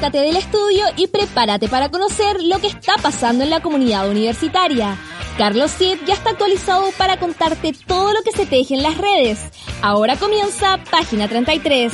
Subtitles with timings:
[0.00, 4.96] Del estudio y prepárate para conocer lo que está pasando en la comunidad universitaria.
[5.36, 9.38] Carlos Cid ya está actualizado para contarte todo lo que se teje en las redes.
[9.82, 11.92] Ahora comienza Página 33.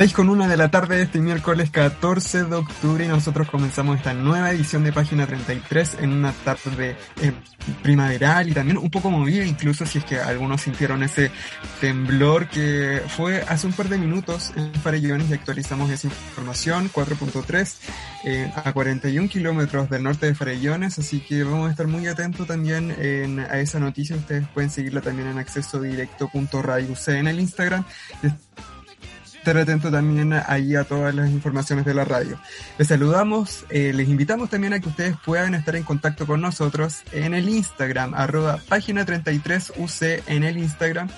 [0.00, 3.98] 6 con una de la tarde de este miércoles 14 de octubre y nosotros comenzamos
[3.98, 7.32] esta nueva edición de Página 33 en una tarde eh,
[7.82, 11.30] primaveral y también un poco movida, incluso si es que algunos sintieron ese
[11.82, 17.76] temblor que fue hace un par de minutos en Farellones y actualizamos esa información, 4.3
[18.24, 22.46] eh, a 41 kilómetros del norte de Farellones, así que vamos a estar muy atentos
[22.46, 22.96] también
[23.50, 27.84] a esa noticia, ustedes pueden seguirla también en acceso directo.radio en el Instagram
[29.40, 32.38] estar atento también ahí a todas las informaciones de la radio.
[32.78, 37.00] Les saludamos, eh, les invitamos también a que ustedes puedan estar en contacto con nosotros
[37.12, 41.08] en el Instagram, arroba página 33UC en el Instagram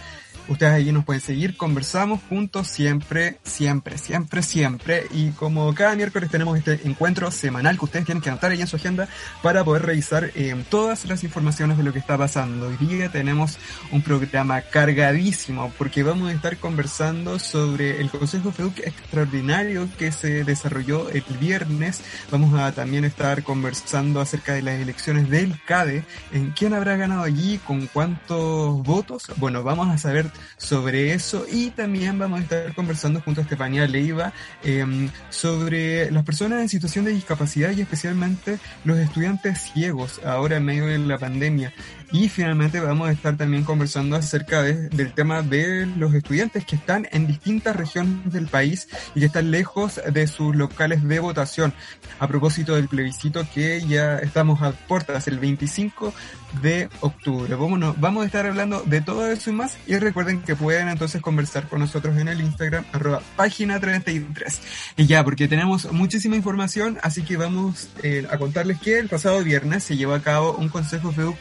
[0.49, 5.07] Ustedes allí nos pueden seguir, conversamos juntos siempre, siempre, siempre, siempre.
[5.13, 8.67] Y como cada miércoles tenemos este encuentro semanal que ustedes tienen que anotar ahí en
[8.67, 9.09] su agenda
[9.43, 12.67] para poder revisar eh, todas las informaciones de lo que está pasando.
[12.67, 13.59] Hoy día tenemos
[13.93, 20.43] un programa cargadísimo porque vamos a estar conversando sobre el Consejo FEDUC extraordinario que se
[20.43, 22.03] desarrolló el viernes.
[22.31, 27.23] Vamos a también estar conversando acerca de las elecciones del CADE, en quién habrá ganado
[27.23, 29.27] allí, con cuántos votos.
[29.37, 33.87] Bueno, vamos a saber sobre eso y también vamos a estar conversando junto a Estefanía
[33.87, 40.57] Leiva em, sobre las personas en situación de discapacidad y especialmente los estudiantes ciegos ahora
[40.57, 41.73] en medio de la pandemia.
[42.13, 47.09] Y finalmente vamos a estar también conversando acerca del tema de los estudiantes que están
[47.11, 51.73] en distintas regiones del país y que están lejos de sus locales de votación.
[52.19, 56.13] A propósito del plebiscito que ya estamos a puertas el 25
[56.61, 57.55] de octubre.
[57.55, 61.23] Vamos, vamos a estar hablando de todo eso y más y recuerden que pueden entonces
[61.23, 64.61] conversar con nosotros en el Instagram arroba página 33.
[64.99, 69.43] Y ya, porque tenemos muchísima información, así que vamos eh, a contarles que el pasado
[69.43, 71.37] viernes se llevó a cabo un consejo FEUC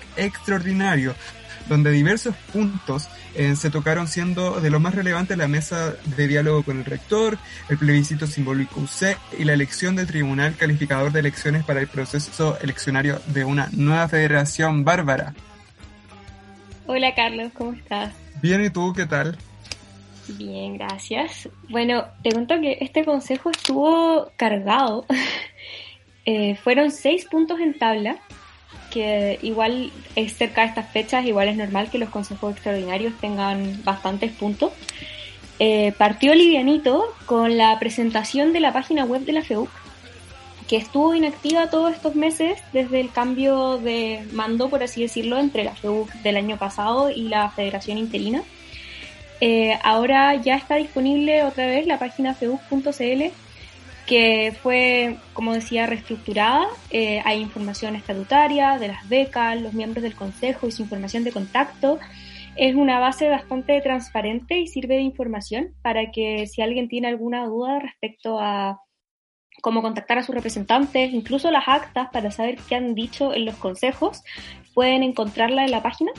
[0.65, 1.15] extra
[1.67, 6.63] donde diversos puntos eh, se tocaron siendo de los más relevantes la mesa de diálogo
[6.63, 7.37] con el rector,
[7.69, 12.57] el plebiscito simbólico UC y la elección del Tribunal Calificador de Elecciones para el proceso
[12.61, 15.33] eleccionario de una nueva federación bárbara.
[16.87, 18.13] Hola Carlos, ¿cómo estás?
[18.41, 19.37] Bien, ¿y tú qué tal?
[20.27, 21.49] Bien, gracias.
[21.69, 25.05] Bueno, te cuento que este consejo estuvo cargado.
[26.23, 28.15] Eh, fueron seis puntos en tabla
[28.91, 33.83] que igual es cerca de estas fechas, igual es normal que los consejos extraordinarios tengan
[33.83, 34.71] bastantes puntos.
[35.57, 39.69] Eh, partió livianito con la presentación de la página web de la FEUC,
[40.67, 45.63] que estuvo inactiva todos estos meses desde el cambio de mando, por así decirlo, entre
[45.63, 48.43] la FEUC del año pasado y la Federación Interina.
[49.43, 53.31] Eh, ahora ya está disponible otra vez la página feuc.cl
[54.11, 56.67] que fue, como decía, reestructurada.
[56.89, 61.31] Eh, hay información estatutaria de las becas, los miembros del consejo y su información de
[61.31, 61.97] contacto.
[62.57, 67.45] Es una base bastante transparente y sirve de información para que si alguien tiene alguna
[67.45, 68.81] duda respecto a
[69.61, 73.55] cómo contactar a sus representantes, incluso las actas para saber qué han dicho en los
[73.55, 74.25] consejos,
[74.73, 76.11] pueden encontrarla en la página.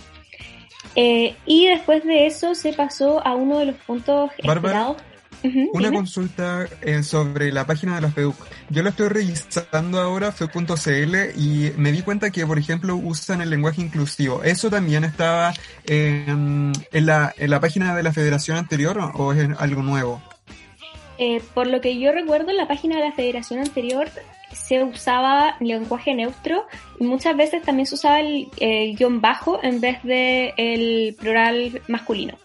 [0.96, 4.96] Eh, y después de eso se pasó a uno de los puntos esperados
[5.72, 8.36] una consulta eh, sobre la página de la FEUC.
[8.70, 13.50] Yo la estoy revisando ahora, feuc.cl, y me di cuenta que, por ejemplo, usan el
[13.50, 14.42] lenguaje inclusivo.
[14.42, 15.52] ¿Eso también estaba
[15.86, 20.22] en, la, en la página de la federación anterior o es algo nuevo?
[21.18, 24.08] Eh, por lo que yo recuerdo, en la página de la federación anterior
[24.52, 26.66] se usaba lenguaje neutro
[26.98, 31.80] y muchas veces también se usaba el, el guion bajo en vez de el plural
[31.88, 32.36] masculino.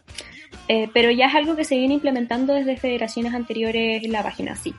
[0.68, 4.56] Eh, pero ya es algo que se viene implementando desde federaciones anteriores en la página,
[4.56, 4.74] sí.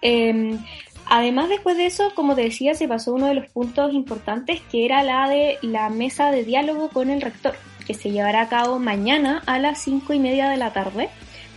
[0.00, 0.58] Em,
[1.06, 4.86] además, después de eso, como te decía, se pasó uno de los puntos importantes, que
[4.86, 7.54] era la de la mesa de diálogo con el rector,
[7.86, 11.10] que se llevará a cabo mañana a las cinco y media de la tarde.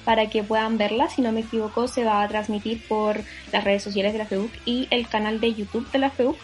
[0.03, 3.21] Para que puedan verla, si no me equivoco, se va a transmitir por
[3.53, 6.35] las redes sociales de la FEUC y el canal de YouTube de la FEUC,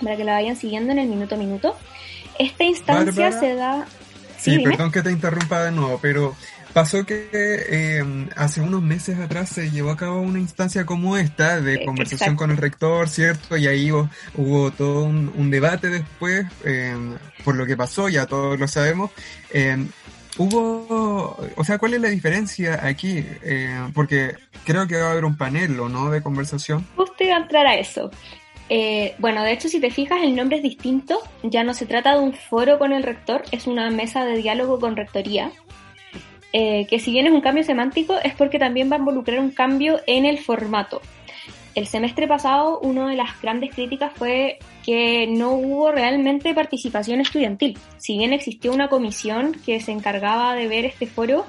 [0.00, 1.76] para que la vayan siguiendo en el minuto a minuto.
[2.38, 3.88] Esta instancia se da
[4.46, 6.36] Sí, perdón que te interrumpa de nuevo, pero
[6.72, 11.60] pasó que eh, hace unos meses atrás se llevó a cabo una instancia como esta
[11.60, 13.56] de conversación con el rector, ¿cierto?
[13.56, 18.68] Y ahí hubo, todo un, debate después em, por lo que pasó, ya todos lo
[18.68, 19.10] sabemos.
[19.52, 19.88] Em,
[20.36, 23.24] hubo, o sea, ¿cuál es la diferencia aquí?
[23.42, 24.34] Eh, porque
[24.64, 26.86] creo que va a haber un panel, ¿o no?, de conversación.
[26.94, 28.10] Justo iba a entrar a eso.
[28.68, 31.20] Eh, bueno, de hecho, si te fijas, el nombre es distinto.
[31.42, 34.78] Ya no se trata de un foro con el rector, es una mesa de diálogo
[34.80, 35.52] con rectoría.
[36.52, 39.50] Eh, que si bien es un cambio semántico, es porque también va a involucrar un
[39.50, 41.00] cambio en el formato.
[41.74, 47.76] El semestre pasado, una de las grandes críticas fue que no hubo realmente participación estudiantil.
[47.98, 51.44] Si bien existió una comisión que se encargaba de ver este foro,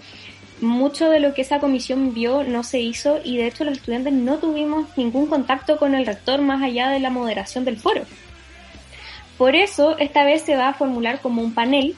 [0.62, 4.14] mucho de lo que esa comisión vio no se hizo y de hecho los estudiantes
[4.14, 8.04] no tuvimos ningún contacto con el rector más allá de la moderación del foro.
[9.38, 11.96] Por eso, esta vez se va a formular como un panel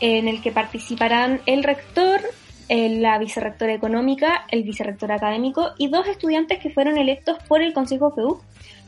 [0.00, 2.20] en el que participarán el rector,
[2.68, 8.12] la vicerrectora económica, el vicerrector académico y dos estudiantes que fueron electos por el Consejo
[8.12, 8.42] FEUC.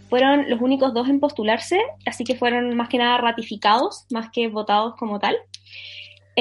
[0.08, 4.48] Fueron los únicos dos en postularse, así que fueron más que nada ratificados, más que
[4.48, 5.36] votados como tal.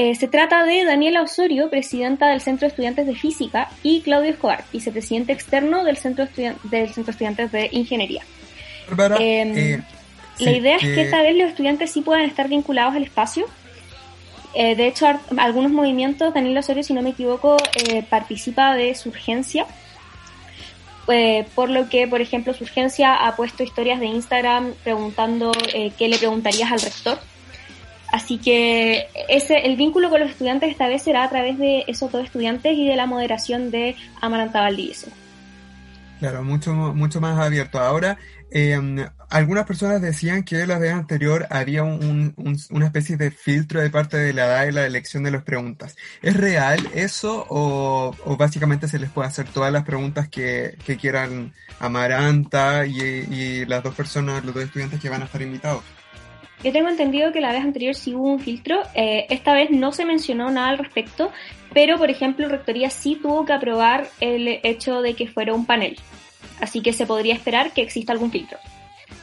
[0.01, 4.31] Eh, se trata de Daniela Osorio, presidenta del Centro de Estudiantes de Física, y Claudio
[4.31, 8.23] Escobar, vicepresidente externo del Centro, del Centro de Estudiantes de Ingeniería.
[9.19, 9.81] Em, eh,
[10.39, 13.45] la idea es que esta vez los estudiantes sí puedan estar vinculados al espacio.
[14.53, 15.05] Eh, de hecho,
[15.35, 17.57] algunos movimientos, Daniela Osorio, si no me equivoco,
[18.09, 19.65] participa de Surgencia,
[21.55, 25.51] por lo que, por ejemplo, Surgencia ha puesto historias de Instagram preguntando
[25.97, 27.19] qué le preguntarías al rector
[28.11, 32.11] Así que ese, el vínculo con los estudiantes esta vez será a través de esos
[32.11, 35.07] dos estudiantes y de la moderación de Amaranta Valdivieso.
[36.19, 37.79] Claro, mucho, mucho más abierto.
[37.79, 38.17] Ahora,
[38.51, 42.33] em, algunas personas decían que la vez anterior había un,
[42.71, 45.95] una especie de filtro de parte de la edad y la elección de las preguntas.
[46.21, 52.85] ¿Es real eso o, básicamente se les puede hacer todas las preguntas que, quieran Amaranta
[52.85, 55.83] y las dos personas, los dos estudiantes que van a estar invitados?
[56.63, 59.93] Yo tengo entendido que la vez anterior sí hubo un filtro, eh, esta vez no
[59.93, 61.31] se mencionó nada al respecto,
[61.73, 65.97] pero por ejemplo Rectoría sí tuvo que aprobar el hecho de que fuera un panel,
[66.59, 68.57] así que se podría esperar que exista algún filtro.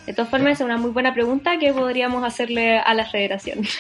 [0.07, 3.67] De todas formas, es una muy buena pregunta que podríamos hacerle a la federación.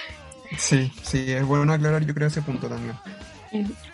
[0.58, 2.94] Sí, sí, es bueno aclarar yo creo ese punto también.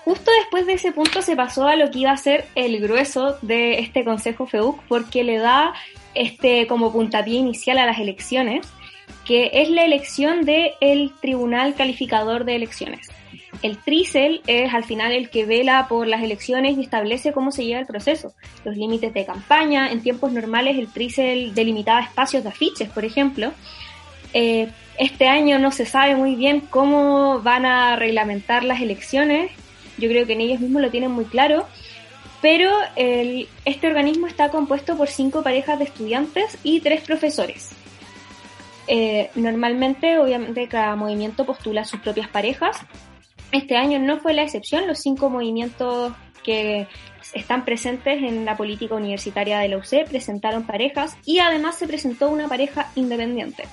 [0.04, 3.38] Justo después de ese punto se pasó a lo que iba a ser el grueso
[3.40, 5.72] de este Consejo FEUC porque le da
[6.14, 8.66] este como puntapié inicial a las elecciones
[9.26, 13.08] que es la elección del el Tribunal Calificador de Elecciones.
[13.62, 17.64] El TRICEL es al final el que vela por las elecciones y establece cómo se
[17.64, 18.34] lleva el proceso,
[18.64, 19.92] los límites de campaña.
[19.92, 23.52] En tiempos normales el TRICEL delimitaba espacios de afiches, por ejemplo.
[24.34, 29.52] Eh, este año no se sabe muy bien cómo van a reglamentar las elecciones.
[29.96, 31.66] Yo creo que en ellos mismos lo tienen muy claro.
[32.40, 37.70] Pero este organismo está compuesto por cinco parejas de estudiantes y tres profesores.
[38.88, 42.78] Eh, normalmente, obviamente, cada movimiento postula sus propias parejas.
[43.52, 46.12] Este año no fue la excepción, los cinco movimientos
[46.42, 46.88] que
[47.34, 52.28] están presentes en la política universitaria de la UC presentaron parejas y además se presentó
[52.28, 53.64] una pareja independiente.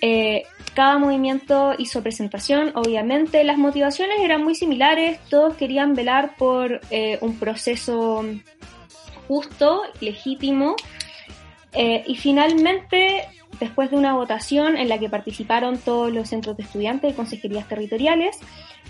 [0.00, 6.80] Eh, cada movimiento hizo presentación, obviamente las motivaciones eran muy similares, todos querían velar por
[6.90, 8.24] eh, un proceso
[9.26, 10.76] justo, legítimo,
[12.06, 13.28] y finalmente
[13.60, 17.68] después de una votación en la que participaron todos los centros de estudiantes y consejerías
[17.68, 18.38] territoriales,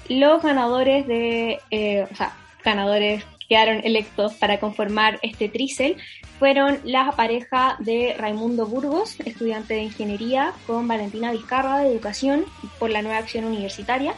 [0.09, 2.33] los ganadores de, eh, o sea,
[2.65, 5.97] ganadores quedaron electos para conformar este trícel
[6.39, 12.45] fueron la pareja de Raimundo Burgos, estudiante de ingeniería, con Valentina Vizcarra de educación
[12.79, 14.15] por la nueva acción universitaria,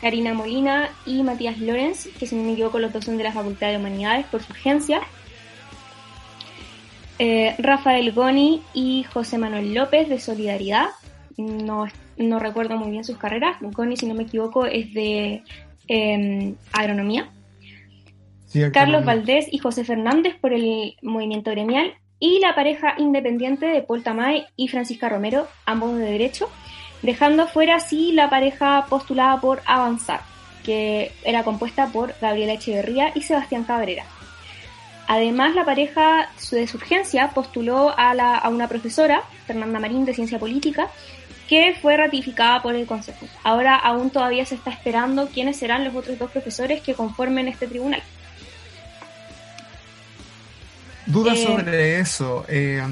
[0.00, 3.32] Karina Molina y Matías Lorenz, que si no me equivoco los dos son de la
[3.32, 5.00] Facultad de Humanidades por su urgencia,
[7.18, 10.88] eh, Rafael Goni y José Manuel López de Solidaridad.
[11.36, 13.56] No, no recuerdo muy bien sus carreras.
[13.60, 15.42] Goni, si no me equivoco, es de
[15.88, 17.30] em, agronomía.
[18.72, 21.94] Carlos Valdés y José Fernández por el movimiento gremial.
[22.20, 26.48] Y la pareja independiente de Paul Tamay y Francisca Romero, ambos de derecho,
[27.02, 30.22] dejando fuera así la pareja postulada por Avanzar,
[30.64, 34.04] que era compuesta por Gabriela Echeverría y Sebastián Cabrera.
[35.08, 40.38] Además, la pareja de Surgencia postuló a, la, a una profesora, Fernanda Marín, de Ciencia
[40.38, 40.88] Política,
[41.48, 43.26] que fue ratificada por el Consejo.
[43.42, 47.66] Ahora aún todavía se está esperando quiénes serán los otros dos profesores que conformen este
[47.66, 48.02] tribunal.
[51.06, 52.44] Dudas eh, sobre eso.
[52.46, 52.82] Eh,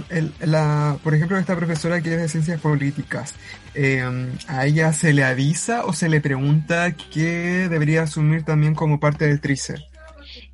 [0.41, 3.35] la, por ejemplo, esta profesora que es de ciencias políticas,
[3.75, 4.03] eh,
[4.49, 9.27] ¿a ella se le avisa o se le pregunta qué debería asumir también como parte
[9.27, 9.85] del TRICER?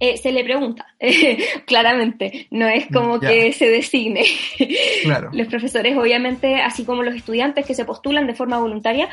[0.04, 0.85] Eh, se le pregunta,
[1.64, 4.25] claramente, no es como que se designe.
[5.32, 9.09] Los profesores, obviamente, así como los estudiantes que se postulan de forma voluntaria,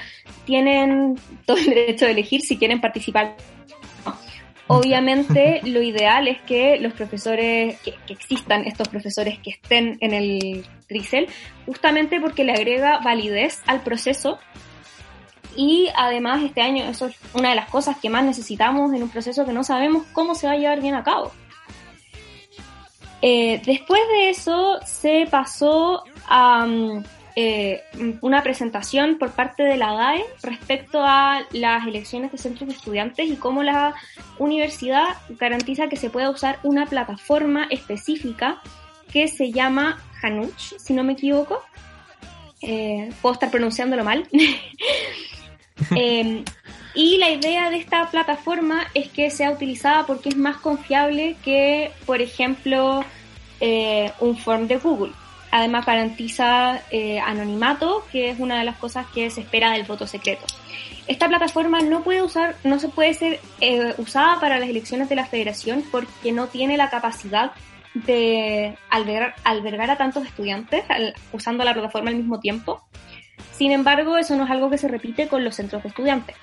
[0.45, 1.13] tienen
[1.45, 3.35] todo el derecho de elegir si quieren participar.
[4.65, 10.65] Obviamente lo ideal es que los profesores, que, existan estos profesores que estén en el
[10.87, 11.27] TRICEL,
[11.67, 14.39] justamente porque le agrega validez al proceso
[15.55, 19.09] y además este año eso es una de las cosas que más necesitamos en un
[19.09, 21.31] proceso que no sabemos cómo se va a llevar bien a cabo.
[23.21, 27.03] Eh, después de eso se pasó a mm,
[27.35, 27.83] eh,
[28.21, 33.29] una presentación por parte de la DAE respecto a las elecciones de centros de estudiantes
[33.29, 33.93] y cómo la
[34.39, 38.61] universidad garantiza que se pueda usar una plataforma específica
[39.11, 41.61] que se llama Hanuch, si no me equivoco.
[42.61, 44.27] Eh, puedo estar pronunciándolo mal.
[45.95, 46.43] Em,
[46.93, 51.91] y la idea de esta plataforma es que sea utilizada porque es más confiable que,
[52.05, 53.03] por ejemplo,
[53.61, 55.13] eh, un form de Google.
[55.51, 60.07] Además garantiza eh, anonimato, que es una de las cosas que se espera del voto
[60.07, 60.45] secreto.
[61.07, 65.15] Esta plataforma no puede usar, no se puede ser eh, usada para las elecciones de
[65.15, 67.51] la Federación porque no tiene la capacidad
[67.95, 70.83] de albergar, albergar a tantos estudiantes
[71.33, 72.83] usando la plataforma al mismo tiempo.
[73.51, 76.35] Sin embargo, eso no es algo que se repite con los centros de estudiantes.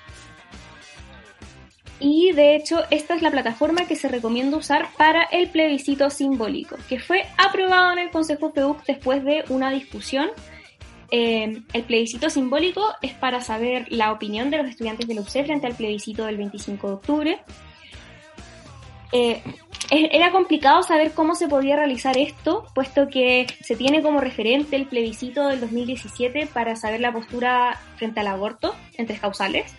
[1.99, 6.77] Y de hecho, esta es la plataforma que se recomienda usar para el plebiscito simbólico,
[6.87, 10.29] que fue aprobado en el Consejo PEUC después de una discusión.
[11.09, 15.45] Eh, el plebiscito simbólico es para saber la opinión de los estudiantes de la UCE
[15.45, 17.39] frente al plebiscito del 25 de octubre.
[19.11, 19.41] Eh,
[19.89, 24.85] era complicado saber cómo se podía realizar esto, puesto que se tiene como referente el
[24.85, 29.73] plebiscito del 2017 para saber la postura frente al aborto en tres causales,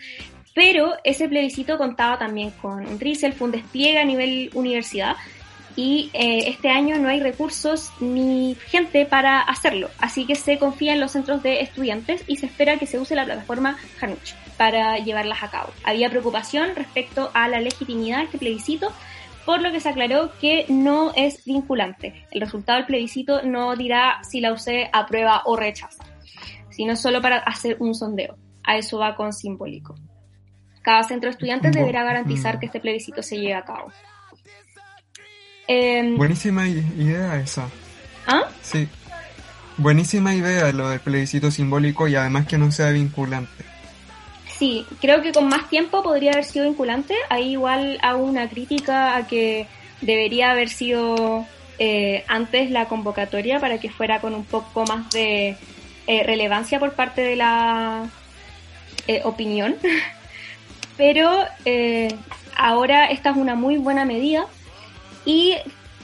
[0.55, 5.17] pero ese plebiscito contaba también con un RISEL, fue un despliegue a nivel universidad
[5.77, 10.95] y eh, este año no hay recursos ni gente para hacerlo, así que se confía
[10.95, 14.99] en los centros de estudiantes y se espera que se use la plataforma Hanuch para
[14.99, 15.73] llevarlas a cabo.
[15.85, 18.93] Había preocupación respecto a la legitimidad de este plebiscito,
[19.49, 22.27] por lo que se aclaró que no es vinculante.
[22.31, 26.05] El resultado del plebiscito no dirá si la UC aprueba o rechaza,
[26.69, 28.37] sino solo para hacer un sondeo.
[28.63, 29.95] A eso va con simbólico.
[30.83, 32.61] Cada centro de estudiantes deberá garantizar mm.
[32.61, 33.91] que este plebiscito se lleve a cabo.
[35.67, 37.71] Em, Buenísima idea esa.
[38.27, 38.51] ¿Ah?
[38.61, 38.87] Sí.
[39.79, 43.65] Buenísima idea lo del plebiscito simbólico y además que no sea vinculante.
[44.59, 47.15] Sí, creo que con más tiempo podría haber sido vinculante.
[47.31, 49.67] Ahí igual hago una crítica a que
[50.01, 51.47] debería haber sido
[51.79, 55.57] eh, antes la convocatoria para que fuera con un poco más de
[56.07, 58.09] eh, relevancia por parte de la
[59.07, 59.77] eh, opinión
[60.97, 62.09] pero eh,
[62.57, 64.47] ahora esta es una muy buena medida
[65.25, 65.55] y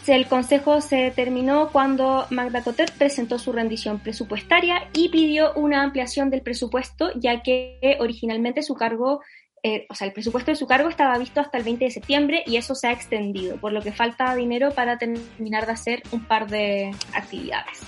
[0.08, 6.30] el Consejo se terminó cuando Magda Cotet presentó su rendición presupuestaria y pidió una ampliación
[6.30, 9.22] del presupuesto, ya que originalmente su cargo,
[9.62, 12.44] eh, o sea, el presupuesto de su cargo estaba visto hasta el 20 de septiembre
[12.46, 16.24] y eso se ha extendido, por lo que falta dinero para terminar de hacer un
[16.24, 17.80] par de actividades.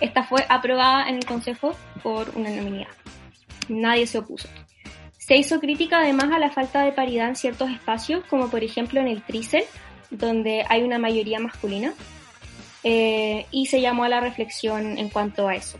[0.00, 2.88] Esta fue aprobada en el Consejo por unanimidad.
[3.68, 4.48] Nadie se opuso.
[5.18, 9.00] Se hizo crítica además a la falta de paridad en ciertos espacios, como por ejemplo
[9.00, 9.62] en el Tricel,
[10.10, 11.94] donde hay una mayoría masculina,
[12.82, 15.78] eh, y se llamó a la reflexión en cuanto a eso.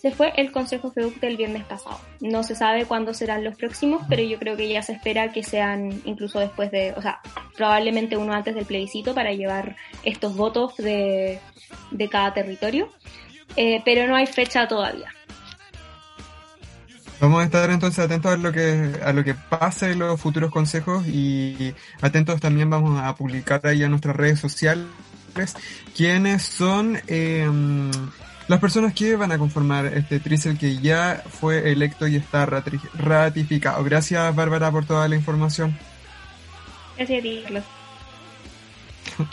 [0.00, 1.98] Se fue el Consejo FEUC del viernes pasado.
[2.20, 5.42] No se sabe cuándo serán los próximos, pero yo creo que ya se espera que
[5.42, 7.20] sean incluso después de, o sea,
[7.56, 11.40] probablemente uno antes del plebiscito para llevar estos votos de,
[12.10, 12.90] cada territorio,
[13.56, 15.12] eh, pero no hay fecha todavía.
[17.20, 20.52] Vamos a estar entonces atentos a lo que a lo que pase en los futuros
[20.52, 24.86] consejos y atentos también vamos a publicar ahí en nuestras redes sociales
[25.96, 27.90] quiénes son em,
[28.46, 33.84] las personas que van a conformar este TRICEL que ya fue electo y está ratificado.
[33.84, 35.76] Gracias Bárbara por toda la información.
[36.96, 37.44] Gracias a ti,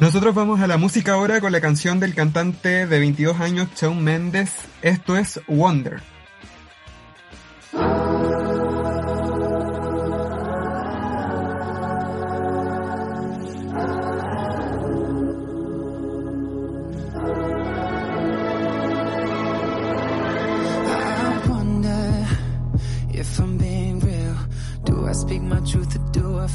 [0.00, 4.02] Nosotros vamos a la música ahora con la canción del cantante de 22 años, Shawn
[4.02, 4.52] Mendes.
[4.82, 6.13] Esto es Wonder.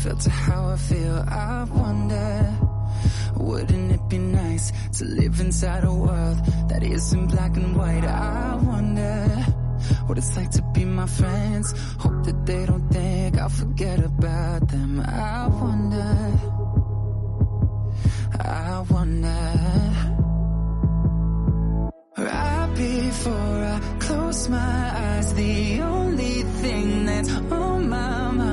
[0.04, 1.18] Filter how I feel.
[1.28, 2.58] I wonder,
[3.36, 6.38] wouldn't it be nice to live inside a world
[6.70, 8.06] that isn't black and white?
[8.06, 9.28] I wonder
[10.06, 11.74] what it's like to be my friends.
[11.98, 15.02] Hope that they don't think I'll forget about them.
[15.02, 16.14] I wonder,
[18.40, 19.42] I wonder.
[22.18, 28.49] Right before I close my eyes, the only thing that's on my mind,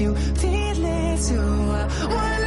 [0.00, 2.37] you, did little.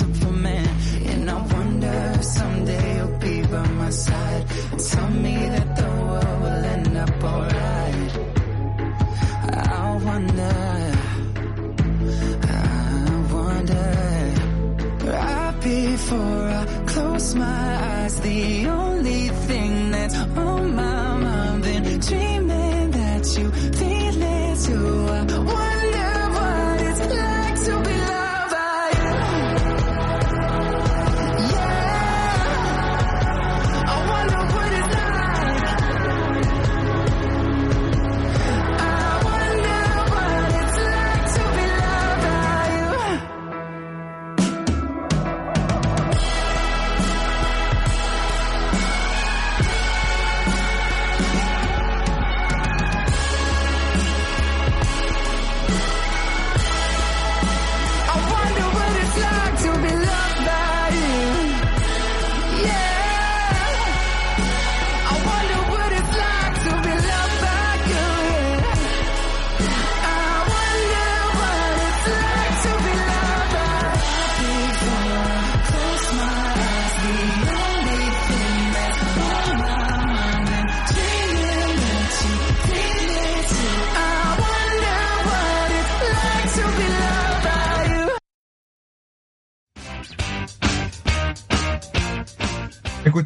[0.00, 0.31] Makes me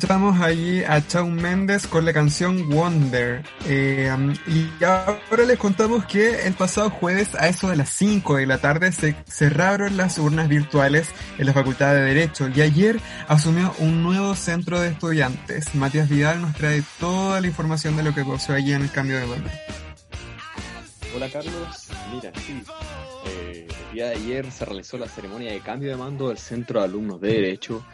[0.07, 3.43] Escuchamos allí a Shawn Mendes con la canción Wonder.
[3.67, 4.09] Eh,
[4.47, 8.59] y ahora les contamos que el pasado jueves a eso de las 5 de la
[8.59, 14.05] tarde se cerraron las urnas virtuales en la Facultad de Derecho y ayer asumió un
[14.05, 15.75] nuevo centro de estudiantes.
[15.75, 19.19] Matías Vidal nos trae toda la información de lo que pasó allí en el cambio
[19.19, 19.51] de mando.
[21.17, 22.63] Hola Carlos, mira, sí.
[23.27, 26.79] eh, el día de ayer se realizó la ceremonia de cambio de mando del Centro
[26.79, 27.85] de Alumnos de Derecho.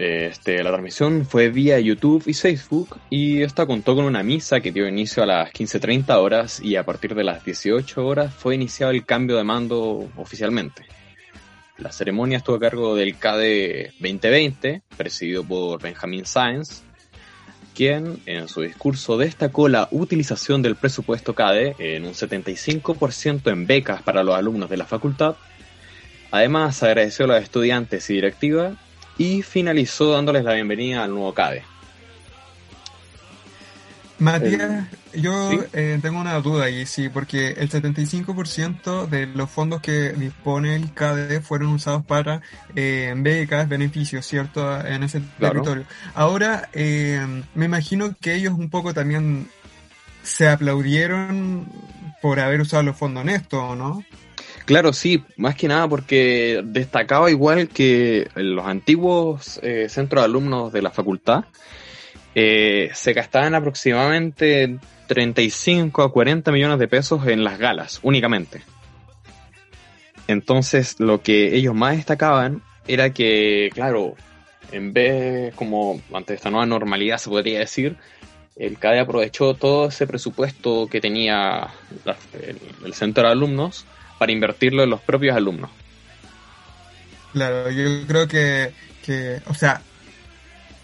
[0.00, 4.72] Este, la transmisión fue vía YouTube y Facebook y esta contó con una misa que
[4.72, 8.92] dio inicio a las 15.30 horas y a partir de las 18 horas fue iniciado
[8.92, 10.86] el cambio de mando oficialmente.
[11.76, 16.82] La ceremonia estuvo a cargo del CADE 2020, presidido por Benjamin Sáenz,
[17.74, 24.00] quien en su discurso destacó la utilización del presupuesto CADE en un 75% en becas
[24.00, 25.36] para los alumnos de la facultad.
[26.30, 28.78] Además, agradeció a los estudiantes y directiva
[29.20, 31.62] y finalizó dándoles la bienvenida al nuevo CADE.
[34.18, 35.58] Matías, yo ¿sí?
[35.74, 40.94] eh, tengo una duda ahí, sí, porque el 75% de los fondos que dispone el
[40.94, 42.40] CADE fueron usados para
[42.74, 44.80] eh, becas, beneficios, ¿cierto?
[44.86, 45.52] En ese Claro.
[45.62, 45.84] territorio.
[46.14, 47.20] Ahora, eh,
[47.54, 49.48] me imagino que ellos un poco también
[50.22, 51.66] se aplaudieron
[52.22, 54.02] por haber usado los fondos en esto, ¿no?
[54.70, 60.72] Claro, sí, más que nada porque destacaba igual que los antiguos eh, centros de alumnos
[60.72, 61.42] de la facultad
[62.36, 64.78] eh, se gastaban aproximadamente
[65.08, 68.62] 35 a 40 millones de pesos en las galas, únicamente.
[70.28, 74.14] Entonces, lo que ellos más destacaban era que, claro,
[74.70, 77.96] en vez, como ante esta nueva normalidad se podría decir,
[78.54, 81.70] el CADE aprovechó todo ese presupuesto que tenía
[82.40, 83.84] el, el centro de alumnos
[84.20, 85.70] para invertirlo en los propios alumnos.
[87.32, 88.70] Claro, yo creo que,
[89.02, 89.80] que, o sea,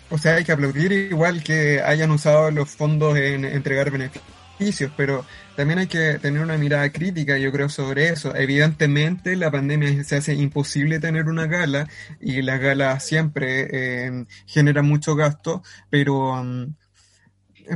[0.08, 5.26] o sea, hay que aplaudir igual que hayan usado los fondos en entregar beneficios, pero
[5.54, 8.34] también hay que tener una mirada crítica, yo creo, sobre eso.
[8.34, 14.86] Evidentemente, la pandemia se hace imposible tener una gala y las galas siempre eh, generan
[14.86, 16.74] mucho gasto, pero, mm,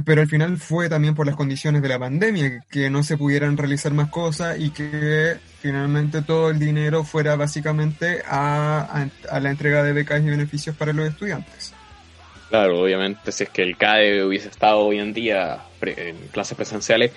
[0.04, 3.56] pero al final fue también por las condiciones de la pandemia, que no se pudieran
[3.56, 9.50] realizar más cosas y que finalmente todo el dinero fuera básicamente a, a- a la
[9.50, 11.72] entrega de becas y beneficios para los estudiantes.
[12.48, 16.56] Claro, obviamente, si es que el CADE hubiese estado hoy en día pre- en clases
[16.56, 17.12] presenciales,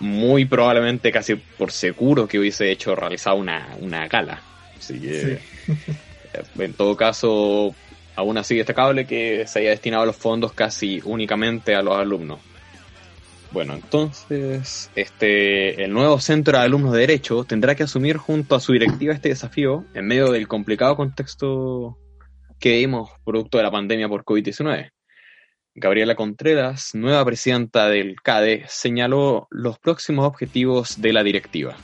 [0.00, 4.42] muy probablemente, casi por seguro, que hubiese hecho realizado una, una gala.
[4.76, 5.38] Así que, eh,
[6.58, 7.74] en todo caso,
[8.16, 12.40] aún así destacable que se haya destinado los fondos casi únicamente a los alumnos.
[13.52, 18.60] Bueno, entonces, este, el nuevo centro de alumnos de Derecho tendrá que asumir junto a
[18.60, 21.96] su directiva este desafío en medio del complicado contexto
[22.58, 24.90] que vimos producto de la pandemia por COVID-19.
[25.74, 31.76] Gabriela Contreras, nueva presidenta del CADE, señaló los próximos objetivos de la directiva.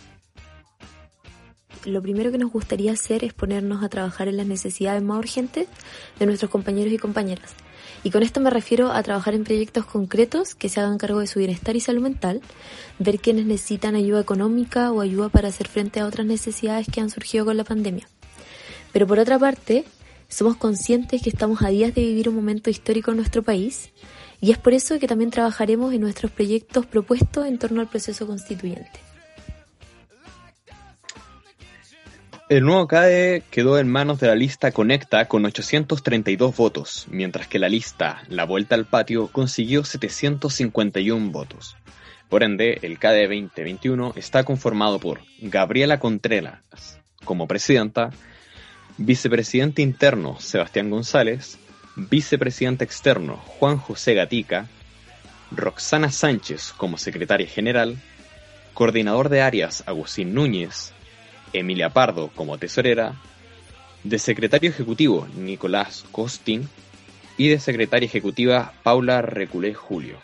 [1.84, 5.66] Lo primero que nos gustaría hacer es ponernos a trabajar en las necesidades más urgentes
[6.18, 7.54] de nuestros compañeros y compañeras.
[8.04, 11.26] Y con esto me refiero a trabajar en proyectos concretos que se hagan cargo de
[11.26, 12.40] su bienestar y salud mental,
[13.00, 17.10] ver quienes necesitan ayuda económica o ayuda para hacer frente a otras necesidades que han
[17.10, 18.08] surgido con la pandemia.
[18.92, 19.84] Pero por otra parte,
[20.28, 23.90] somos conscientes que estamos a días de vivir un momento histórico en nuestro país
[24.40, 28.26] y es por eso que también trabajaremos en nuestros proyectos propuestos en torno al proceso
[28.26, 29.11] constituyente.
[32.52, 37.58] El nuevo CADE quedó en manos de la lista Conecta con 832 votos, mientras que
[37.58, 41.78] la lista La Vuelta al Patio consiguió 751 votos.
[42.28, 48.10] Por ende, el CADE 2021 está conformado por Gabriela Contreras como presidenta,
[48.98, 51.58] vicepresidente interno Sebastián González,
[51.96, 54.68] vicepresidente externo Juan José Gatica,
[55.52, 57.96] Roxana Sánchez como secretaria general,
[58.74, 60.92] coordinador de áreas Agustín Núñez,
[61.52, 63.14] Emilia Pardo como tesorera,
[64.04, 66.68] de secretario ejecutivo Nicolás Costin
[67.36, 70.16] y de secretaria ejecutiva Paula Reculé Julio.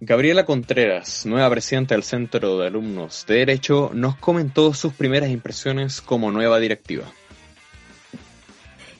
[0.00, 6.02] Gabriela Contreras, nueva presidenta del Centro de Alumnos de Derecho, nos comentó sus primeras impresiones
[6.02, 7.04] como nueva directiva.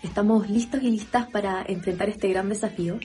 [0.06, 2.98] Estamos listos y listas para enfrentar este gran desafío.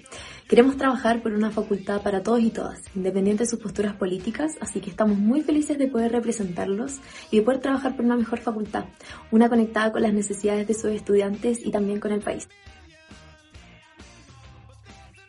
[0.48, 4.80] Queremos trabajar por una facultad para todos y todas, independiente de sus posturas políticas, así
[4.80, 7.00] que estamos muy felices de poder representarlos
[7.32, 8.86] y de poder trabajar por una mejor facultad,
[9.32, 12.48] una conectada con las necesidades de sus estudiantes y también con el país.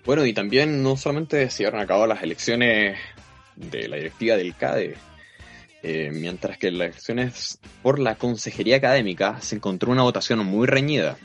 [0.05, 2.99] Bueno, y también no solamente se llevaron a cabo las elecciones
[3.57, 4.97] de la directiva del CADE,
[5.83, 11.17] eh, mientras que las elecciones por la consejería académica se encontró una votación muy reñida.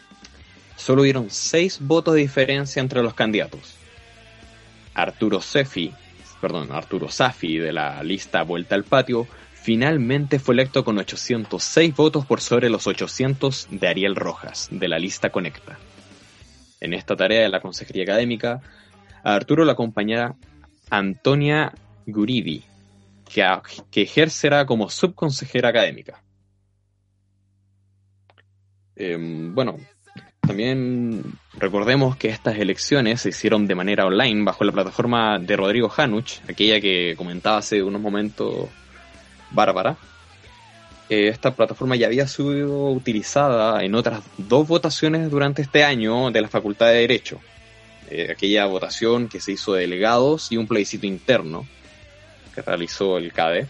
[0.77, 3.75] Solo hubieron seis votos de diferencia entre los candidatos.
[4.93, 5.93] Arturo Sefi,
[6.39, 7.07] perdón, Arturo
[7.41, 12.87] de la lista Vuelta al Patio, finalmente fue electo con 806 votos por sobre los
[12.87, 15.77] 800 de Ariel Rojas, de la lista Conecta.
[16.79, 18.61] En esta tarea de la consejería académica,
[19.23, 20.35] a Arturo lo acompañará
[20.89, 21.73] Antonia
[22.05, 22.63] Guridi,
[23.27, 23.43] que,
[23.91, 26.23] que ejercerá como subconsejera académica.
[28.95, 29.77] Em, bueno,
[30.57, 31.23] también
[31.59, 36.39] recordemos que estas elecciones se hicieron de manera online bajo la plataforma de Rodrigo Hanuch,
[36.49, 38.67] aquella que comentaba hace unos momentos
[39.51, 39.97] Bárbara.
[41.09, 46.41] Eh, esta plataforma ya había sido utilizada en otras dos votaciones durante este año de
[46.41, 47.39] la Facultad de Derecho.
[48.09, 51.67] Eh, aquella votación que se hizo de delegados y un plebiscito interno
[52.55, 53.67] que realizó el CADE.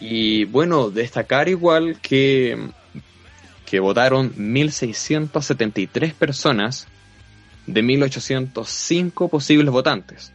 [0.00, 2.56] Y bueno, destacar igual que
[3.66, 6.88] que votaron 1.673 personas
[7.66, 10.32] de 1.805 posibles votantes.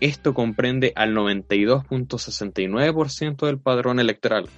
[0.00, 4.50] Esto comprende al 92.69% del padrón electoral.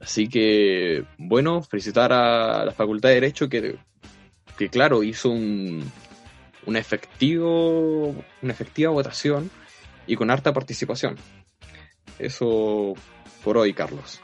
[0.00, 3.76] Así que, bueno, felicitar a la Facultad de Derecho que,
[4.56, 5.84] que claro, hizo un,
[6.64, 9.50] un efectivo, una efectiva votación
[10.06, 11.16] y con harta participación.
[12.18, 12.94] Eso
[13.44, 14.22] por hoy, Carlos.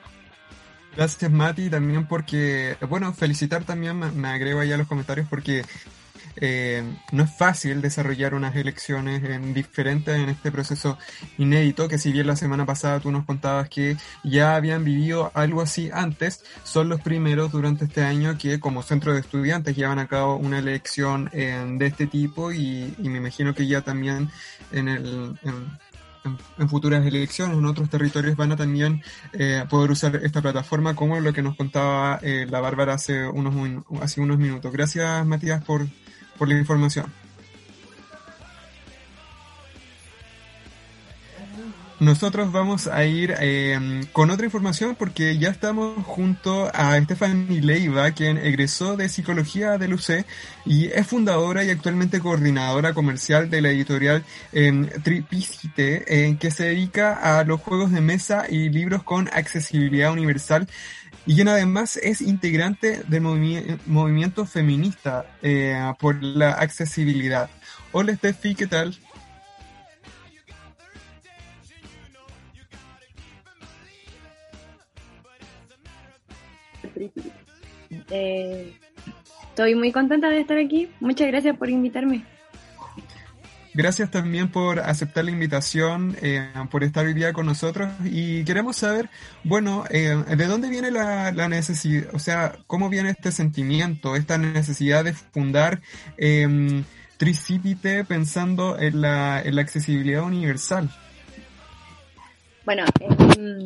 [0.96, 5.62] Gracias Mati también porque, bueno, felicitar también, me, agrego ahí a los comentarios porque
[6.38, 6.82] eh,
[7.12, 10.96] no es fácil desarrollar unas elecciones en, diferentes en este proceso
[11.36, 15.60] inédito, que si bien la semana pasada tú nos contabas que ya habían vivido algo
[15.60, 20.08] así antes, son los primeros durante este año que como centro de estudiantes llevan a
[20.08, 24.30] cabo una elección de este tipo y, me imagino que ya también
[24.72, 25.78] en el en,
[26.68, 31.32] futuras elecciones en otros territorios van a también eh, poder usar esta plataforma como lo
[31.32, 34.72] que nos contaba eh, la Bárbara hace unos, hace unos minutos.
[34.72, 35.86] Gracias Matías por,
[36.38, 37.25] por la información.
[41.98, 48.10] Nosotros vamos a ir eh, con otra información porque ya estamos junto a Stephanie Leiva,
[48.10, 50.26] quien egresó de Psicología del UC
[50.66, 57.14] y es fundadora y actualmente coordinadora comercial de la editorial eh, Tripicite, que se dedica
[57.14, 60.68] a los juegos de mesa y libros con accesibilidad universal
[61.26, 63.22] y quien además es integrante del
[63.86, 67.50] movimiento feminista eh, por la accesibilidad.
[67.90, 68.96] Hola Steffi, ¿qué tal?
[78.10, 78.72] Eh,
[79.48, 80.88] estoy muy contenta de estar aquí.
[81.00, 82.24] Muchas gracias por invitarme.
[83.74, 88.76] gracias también por aceptar la invitación, eh, por estar hoy día con nosotros y queremos
[88.76, 89.10] saber,
[89.44, 94.38] bueno, eh, ¿de dónde viene la, la, necesidad, o sea, cómo viene este sentimiento, esta
[94.38, 95.82] necesidad de fundar
[96.16, 96.82] eh,
[97.18, 100.90] Tricipite pensando en la, en la accesibilidad universal?
[102.66, 103.64] Bueno, eh,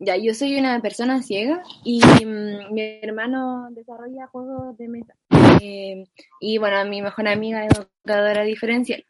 [0.00, 5.14] ya yo soy una persona ciega y mm, mi hermano desarrolla juegos de mesa.
[5.60, 6.04] Eh,
[6.40, 9.04] y bueno, mi mejor amiga es educadora diferencial.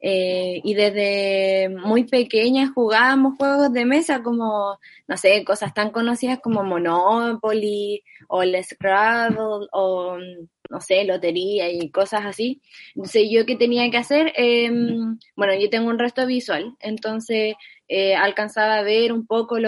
[0.00, 4.78] Eh, y desde muy pequeña jugábamos juegos de mesa como,
[5.08, 10.18] no sé, cosas tan conocidas como Monopoly o el Scrabble o,
[10.70, 12.60] no sé, lotería y cosas así.
[12.94, 14.32] Entonces, ¿yo qué tenía que hacer?
[14.36, 14.70] Eh,
[15.34, 17.54] bueno, yo tengo un resto visual, entonces
[17.88, 19.58] eh, alcanzaba a ver un poco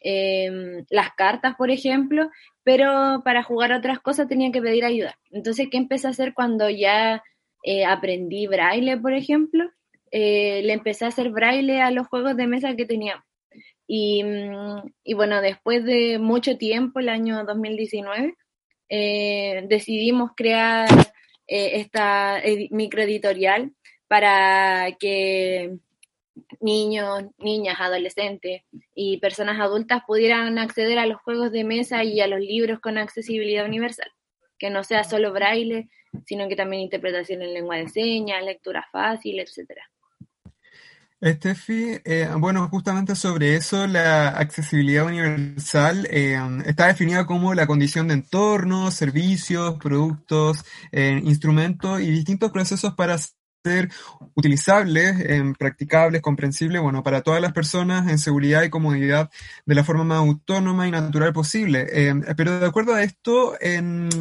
[0.00, 2.30] eh, las cartas, por ejemplo,
[2.62, 5.18] pero para jugar otras cosas tenía que pedir ayuda.
[5.30, 7.22] Entonces, ¿qué empecé a hacer cuando ya
[7.62, 9.70] eh, aprendí braille, por ejemplo?
[10.10, 13.24] Eh, le empecé a hacer braille a los juegos de mesa que tenía.
[13.86, 18.34] Y, mm, y bueno, después de mucho tiempo, el año 2019,
[18.88, 20.88] eh, decidimos crear
[21.48, 23.72] esta microeditorial
[24.08, 25.78] para que
[26.60, 28.62] niños, niñas, adolescentes
[28.94, 32.98] y personas adultas pudieran acceder a los juegos de mesa y a los libros con
[32.98, 34.10] accesibilidad universal,
[34.58, 35.88] que no sea solo braille,
[36.24, 39.82] sino que también interpretación en lengua de señas, lectura fácil, etcétera.
[41.18, 48.08] Estefi, eh, bueno, justamente sobre eso, la accesibilidad universal eh, está definida como la condición
[48.08, 53.16] de entornos, servicios, productos, eh, instrumentos y distintos procesos para
[53.66, 53.88] ser
[54.34, 59.28] utilizables, eh, practicables, comprensibles, bueno, para todas las personas en seguridad y comodidad
[59.64, 61.86] de la forma más autónoma y natural posible.
[61.90, 63.54] Eh, pero de acuerdo a esto,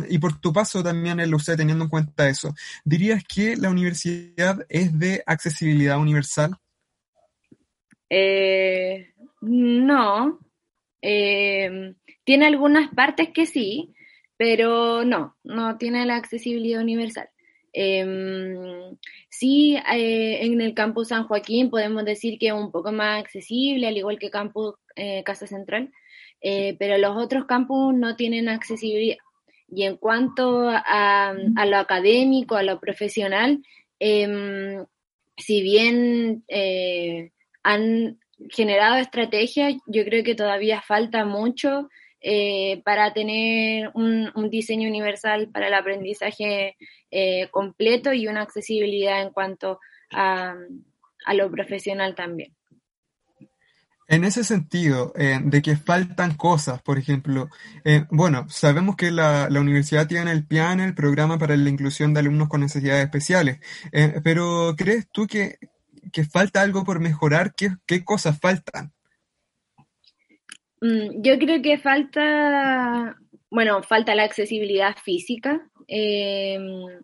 [0.09, 4.65] y por tu paso también en usted teniendo en cuenta eso, ¿dirías que la universidad
[4.67, 6.55] es de accesibilidad universal?
[8.09, 10.39] Eh, no.
[11.01, 13.93] tiene algunas partes que sí,
[14.37, 17.29] pero no, no tiene la accesibilidad universal.
[17.77, 18.95] Eh,
[19.29, 23.87] sí, eh, en el campus San Joaquín podemos decir que es un poco más accesible,
[23.87, 25.91] al igual que campus eh, Casa Central,
[26.39, 29.17] eh, pero los otros campus no tienen accesibilidad.
[29.67, 33.61] Y en cuanto a, a lo académico, a lo profesional,
[33.99, 34.85] em,
[35.37, 37.31] si bien eh,
[37.63, 41.89] han generado estrategias, yo creo que todavía falta mucho
[42.27, 46.75] eh, para tener un, diseño universal para el aprendizaje
[47.11, 49.79] eh, completo y una accesibilidad en cuanto
[50.11, 50.55] a,
[51.35, 52.51] lo profesional también.
[54.07, 57.47] En ese sentido, eh, de que faltan cosas, por ejemplo,
[58.09, 62.49] bueno, sabemos que la, universidad tiene el PIAN, el programa para la inclusión de alumnos
[62.49, 63.59] con necesidades especiales,
[64.23, 65.59] pero ¿crees tú que,
[66.11, 67.53] que, falta algo por mejorar?
[67.53, 68.95] ¿Qué, qué cosas faltan?
[70.85, 73.17] Mm, yo creo que falta,
[73.49, 76.59] bueno, falta la accesibilidad física eh,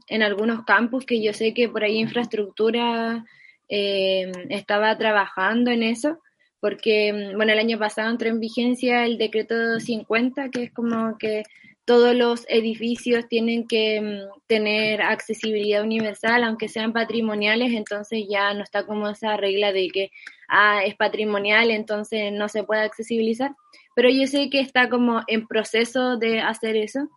[0.07, 3.25] en algunos campus que yo sé que por ahí infraestructura
[3.69, 6.19] eh, estaba trabajando en eso,
[6.59, 11.17] porque, mm, bueno, el año pasado entró en vigencia el decreto 50, que es como
[11.17, 11.43] que
[11.85, 18.63] todos los edificios tienen que mm, tener accesibilidad universal, aunque sean patrimoniales, entonces ya no
[18.63, 20.11] está como esa regla de que
[20.51, 23.55] ah, es patrimonial, entonces no se puede accesibilizar.
[23.95, 27.09] Pero yo sé que está como en proceso de hacer eso.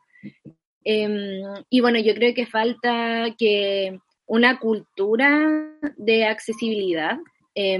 [0.84, 7.18] Eh, y bueno, yo creo que falta que una cultura de accesibilidad
[7.54, 7.78] eh,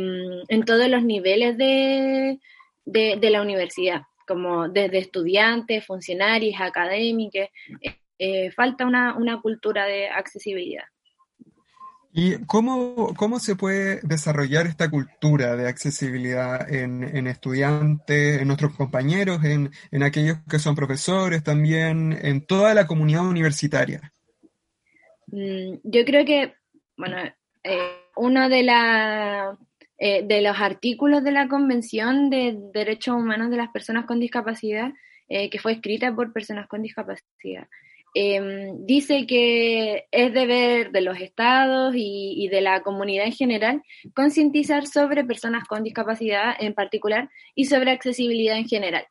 [0.49, 2.39] en todos los niveles de,
[2.85, 7.49] de, la universidad, como desde estudiantes, funcionarios, académicos.
[8.19, 10.85] Eh, falta una, una cultura de accesibilidad.
[12.17, 18.77] ¿Y cómo, cómo se puede desarrollar esta cultura de accesibilidad en, en estudiantes, en nuestros
[18.77, 24.13] compañeros, en, en, aquellos que son profesores también, en toda la comunidad universitaria?
[25.27, 26.55] Mm, yo creo que,
[26.97, 27.17] bueno,
[27.65, 29.59] eh, uno de, la,
[29.99, 34.93] eh, de los artículos de la Convención de Derechos Humanos de las Personas con Discapacidad,
[35.29, 37.67] eh, que fue escrita por personas con discapacidad,
[38.15, 43.83] eh, dice que es deber de los estados y, de la comunidad en general
[44.15, 49.07] concientizar sobre personas con discapacidad en particular y sobre accesibilidad en general.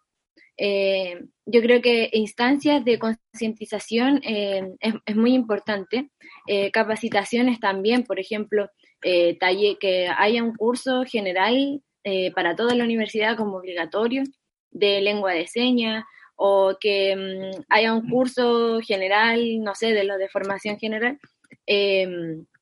[0.58, 4.64] Eh, yo creo que instancias de concientización es,
[5.06, 6.10] es, muy importante.
[6.48, 8.70] Eh, capacitaciones también, por ejemplo,
[9.04, 14.24] eh, talle, que haya un curso general eh, para toda la universidad como obligatorio
[14.72, 20.18] de lengua de señas o que um, haya un curso general, no sé, de lo
[20.18, 21.20] de formación general,
[21.68, 22.08] eh,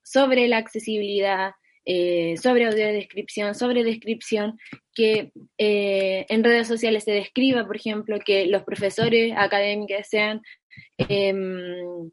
[0.04, 1.52] sobre la accesibilidad,
[1.86, 4.60] eh, sobre audiodescripción, sobre descripción,
[4.94, 10.42] que eh, en redes sociales se describa, por ejemplo, que los profesores académicos sean,
[10.98, 12.12] em,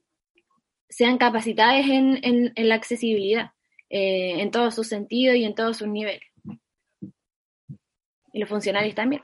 [0.88, 3.50] sean capacitados en, en, en la accesibilidad,
[3.90, 6.22] eh, en todos sus sentidos y en todos sus niveles.
[8.32, 9.22] Y los funcionarios también.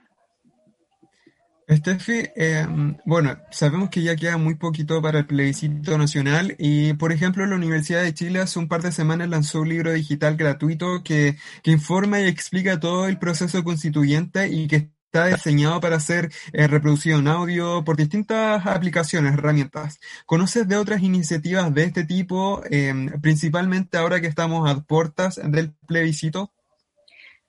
[1.66, 2.66] Estefi, eh,
[3.06, 7.56] bueno, sabemos que ya queda muy poquito para el plebiscito nacional y, por ejemplo, la
[7.56, 11.70] Universidad de Chile hace un par de semanas lanzó un libro digital gratuito que, que
[11.70, 17.18] informa y explica todo el proceso constituyente y que está diseñado para ser eh, reproducido
[17.20, 20.00] en audio por distintas aplicaciones, herramientas.
[20.26, 25.72] ¿Conoces de otras iniciativas de este tipo, eh, principalmente ahora que estamos a puertas del
[25.86, 26.53] plebiscito?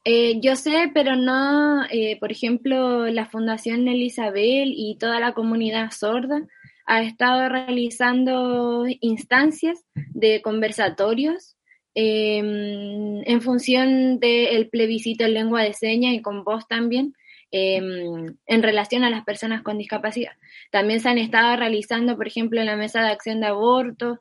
[0.08, 5.90] Eh, yo sé, pero no, eh, por ejemplo, la Fundación Elisabel y toda la comunidad
[5.90, 6.46] sorda
[6.86, 11.58] ha estado realizando instancias de conversatorios
[11.96, 17.16] eh, en función del plebiscito en lengua de señas y con voz también,
[17.52, 20.34] en relación a las personas con discapacidad.
[20.72, 24.20] También se han estado realizando, por ejemplo, en la mesa de acción de aborto,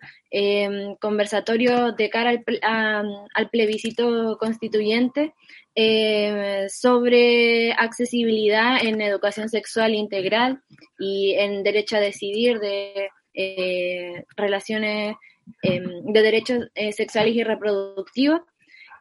[1.00, 2.32] conversatorios de cara
[2.62, 5.34] al, plebiscito constituyente
[5.74, 10.62] eh, sobre accesibilidad en educación sexual integral
[10.98, 15.16] y en derecho a decidir de eh, relaciones
[15.62, 18.40] eh, de derechos eh, sexuales y reproductivos.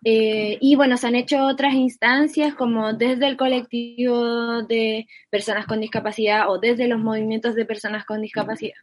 [0.03, 5.79] Eh, y bueno, se han hecho otras instancias como desde el colectivo de personas con
[5.79, 8.75] discapacidad o desde los movimientos de personas con discapacidad.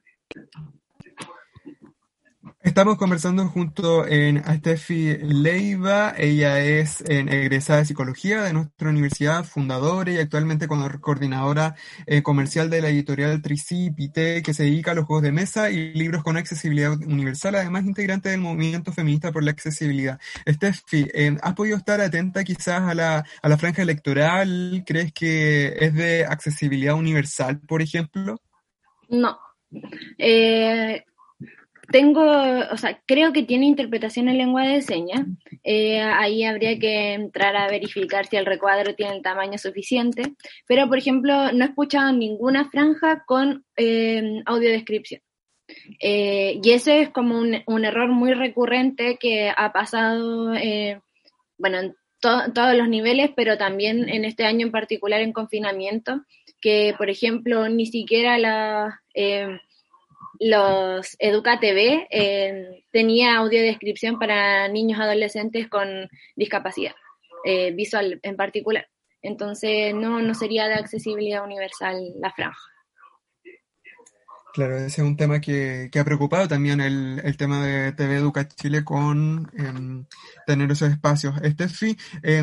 [2.62, 9.44] Estamos conversando junto en a Steffi Leiva, ella es egresada de psicología de nuestra universidad,
[9.44, 11.74] fundadora y actualmente coordinadora
[12.06, 15.94] eh, comercial de la editorial Tricipite, que se dedica a los juegos de mesa y
[15.94, 20.20] libros con accesibilidad universal, además integrante del movimiento feminista por la accesibilidad.
[20.46, 24.84] Steffi, eh, ¿has podido estar atenta quizás a la, a la franja electoral?
[24.86, 28.36] ¿Crees que es de accesibilidad universal, por ejemplo?
[29.08, 29.38] No.
[30.18, 31.04] Eh,
[31.90, 35.26] tengo, o sea, creo que tiene interpretación en lengua de señas.
[35.64, 40.22] Eh, ahí habría que entrar a verificar si el recuadro tiene el tamaño suficiente.
[40.66, 45.20] Pero, por ejemplo, no he escuchado ninguna franja con eh, audiodescripción.
[46.00, 51.00] Eh, y ese es como un, error muy recurrente que ha pasado, eh,
[51.58, 56.22] bueno, en to todos los niveles, pero también en este año en particular en confinamiento,
[56.60, 59.00] que, por ejemplo, ni siquiera la
[60.40, 66.94] los Educa TV eh, tenía audiodescripción para niños adolescentes con discapacidad
[67.44, 68.88] eh, visual en particular.
[69.22, 72.58] Entonces no, no sería de accesibilidad universal la franja.
[74.52, 78.16] Claro, ese es un tema que, que ha preocupado también el, el, tema de TV
[78.16, 80.04] Educa Chile con eh,
[80.46, 81.40] tener esos espacios.
[81.42, 82.42] Estefi, eh,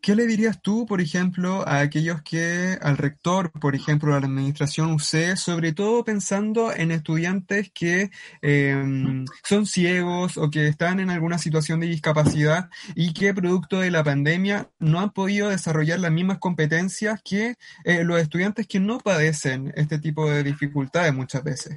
[0.00, 4.26] ¿Qué le dirías tú, por ejemplo, a aquellos que, al rector, por ejemplo, a la
[4.26, 11.10] administración UC, sobre todo pensando en estudiantes que eh, son ciegos o que están en
[11.10, 16.12] alguna situación de discapacidad y que, producto de la pandemia, no han podido desarrollar las
[16.12, 21.76] mismas competencias que eh, los estudiantes que no padecen este tipo de dificultades muchas veces?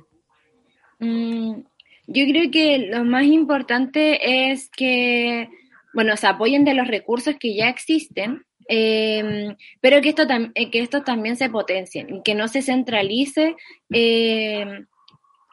[1.00, 1.62] Mm,
[2.06, 5.50] yo creo que lo más importante es que
[5.94, 11.04] bueno, se apoyen de los recursos que ya existen, eh, pero que esto, que esto
[11.04, 13.56] también se potencien que no se centralice
[13.92, 14.86] eh,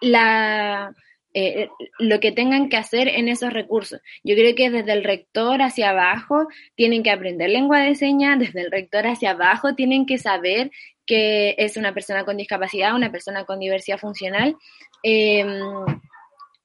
[0.01, 0.95] la,
[1.35, 4.01] eh, lo que tengan que hacer en esos recursos.
[4.23, 8.61] Yo creo que desde el rector hacia abajo tienen que aprender lengua de señas, desde
[8.61, 10.71] el rector hacia abajo tienen que saber
[11.07, 14.57] que es una persona con discapacidad, una persona con diversidad funcional.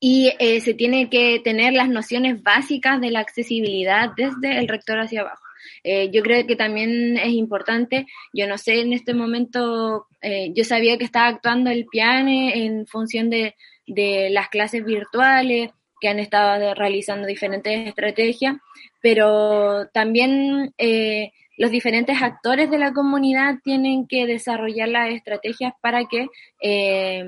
[0.05, 4.99] Y eh, se tiene que tener las nociones básicas de la accesibilidad desde el rector
[4.99, 5.45] hacia abajo.
[5.81, 10.65] Eh, yo creo que también es importante, yo no sé en este momento, eh, yo
[10.65, 13.55] sabía que estaba actuando el PIANE en función de,
[13.87, 15.69] de las clases virtuales,
[16.01, 18.57] que han estado realizando diferentes estrategias,
[19.01, 26.03] pero también eh, los diferentes actores de la comunidad tienen que desarrollar las estrategias para
[26.03, 26.27] que
[26.61, 27.23] eh,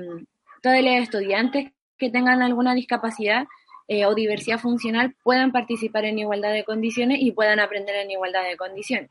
[0.60, 3.46] todos los estudiantes que tengan alguna discapacidad
[3.88, 8.44] eh, o diversidad funcional puedan participar en igualdad de condiciones y puedan aprender en igualdad
[8.44, 9.10] de condiciones.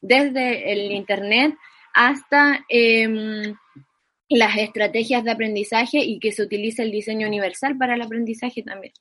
[0.00, 1.54] Desde el Internet
[1.94, 3.54] hasta eh,
[4.28, 8.92] las estrategias de aprendizaje y que se utilice el diseño universal para el aprendizaje también.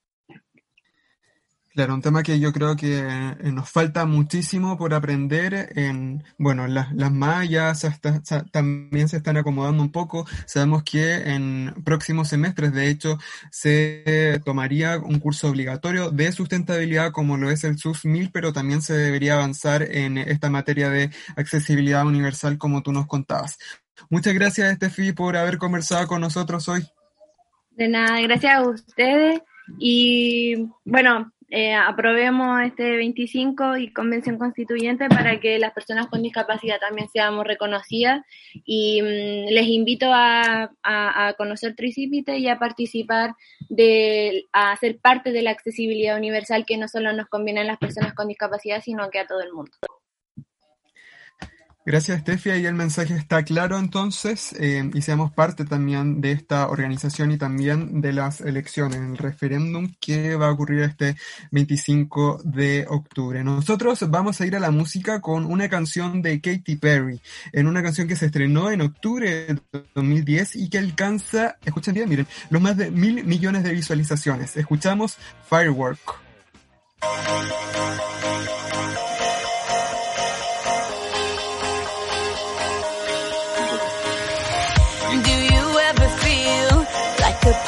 [1.73, 6.67] Claro, un tema que yo creo que eh, nos falta muchísimo por aprender en, bueno,
[6.67, 8.21] las, las mallas hasta-
[8.51, 10.27] también se están acomodando un poco.
[10.45, 13.17] Sabemos que en próximos semestres, de hecho,
[13.49, 18.83] se tomaría un curso obligatorio de sustentabilidad como lo es el SUS 1000, pero también
[18.83, 23.57] se debería avanzar en esta materia de accesibilidad universal como tú nos contabas.
[24.11, 26.85] Muchas gracias, Estefi, por haber conversado con nosotros hoy.
[27.71, 29.41] De nada, gracias a ustedes.
[29.79, 36.79] Y bueno, eh, aprobemos este 25 y convención constituyente para que las personas con discapacidad
[36.79, 38.25] también seamos reconocidas.
[38.65, 43.35] Y mm, les invito a, a, conocer Tricipite y a participar,
[43.69, 47.77] de, a ser parte de la accesibilidad universal que no solo nos conviene a las
[47.77, 49.73] personas con discapacidad, sino que a todo el mundo.
[51.85, 52.49] Gracias, Steffi.
[52.49, 57.37] Ahí el mensaje está claro entonces eh, y seamos parte también de esta organización y
[57.37, 61.17] también de las elecciones, el referéndum que va a ocurrir este
[61.51, 63.43] 25 de octubre.
[63.43, 67.21] Nosotros vamos a ir a la música con una canción de Katy Perry,
[67.51, 69.59] en una canción que se estrenó en octubre de
[69.93, 74.55] 2010 y que alcanza, escuchen bien, miren, los más de mil millones de visualizaciones.
[74.55, 75.17] Escuchamos
[75.49, 75.99] Firework.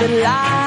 [0.00, 0.59] the light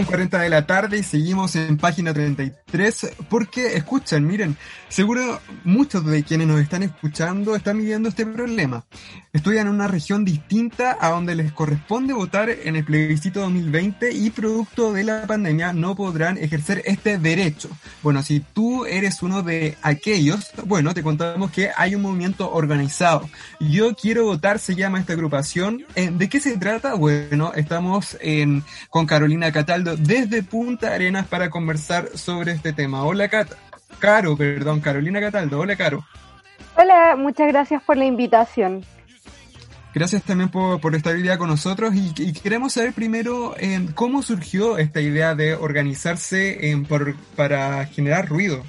[0.00, 4.56] con 40 de la tarde y seguimos en página 33 porque, escuchen, miren,
[4.88, 8.86] seguro muchos de quienes nos están escuchando están viviendo este problema.
[9.32, 14.30] Estudian en una región distinta a donde les corresponde votar en el plebiscito 2020 y
[14.30, 17.68] producto de la pandemia no podrán ejercer este derecho.
[18.02, 23.28] Bueno, si tú eres uno de aquellos, bueno, te contamos que hay un movimiento organizado.
[23.60, 25.84] Yo quiero votar, se llama esta agrupación.
[25.94, 26.94] Eh, ¿De qué se trata?
[26.94, 29.52] Bueno, estamos en, con Carolina
[29.96, 33.04] Desde Punta Arenas para conversar sobre este tema.
[33.04, 33.52] Hola, Cat
[33.98, 35.60] Caro, perdón, Carolina Cataldo.
[35.60, 36.04] Hola, Caro.
[36.76, 38.84] Hola, muchas gracias por la invitación.
[39.92, 44.22] Gracias también por, por estar hoy día con nosotros y, queremos saber primero eh, cómo
[44.22, 48.62] surgió esta idea de organizarse eh, por, para generar ruido.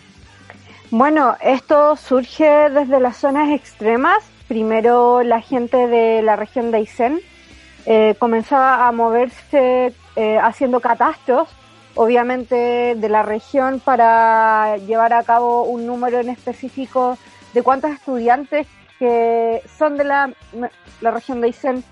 [0.89, 4.23] Bueno, esto surge desde las zonas extremas.
[4.47, 7.21] Primero la gente de la región de Aysén
[7.85, 11.49] eh, comenzaba a moverse eh, haciendo catastros,
[11.95, 17.17] obviamente de la región, para llevar a cabo un número en específico
[17.53, 18.67] de cuántos estudiantes
[18.99, 20.31] que son de la,
[21.01, 21.83] la región de Aysén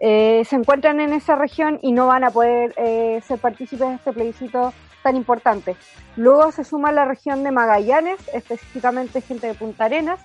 [0.00, 3.94] eh, se encuentran en esa región y no van a poder eh, ser partícipes de
[3.94, 5.76] este plebiscito tan importante.
[6.16, 10.20] Luego se suma la región de Magallanes, específicamente gente de Punta Arenas,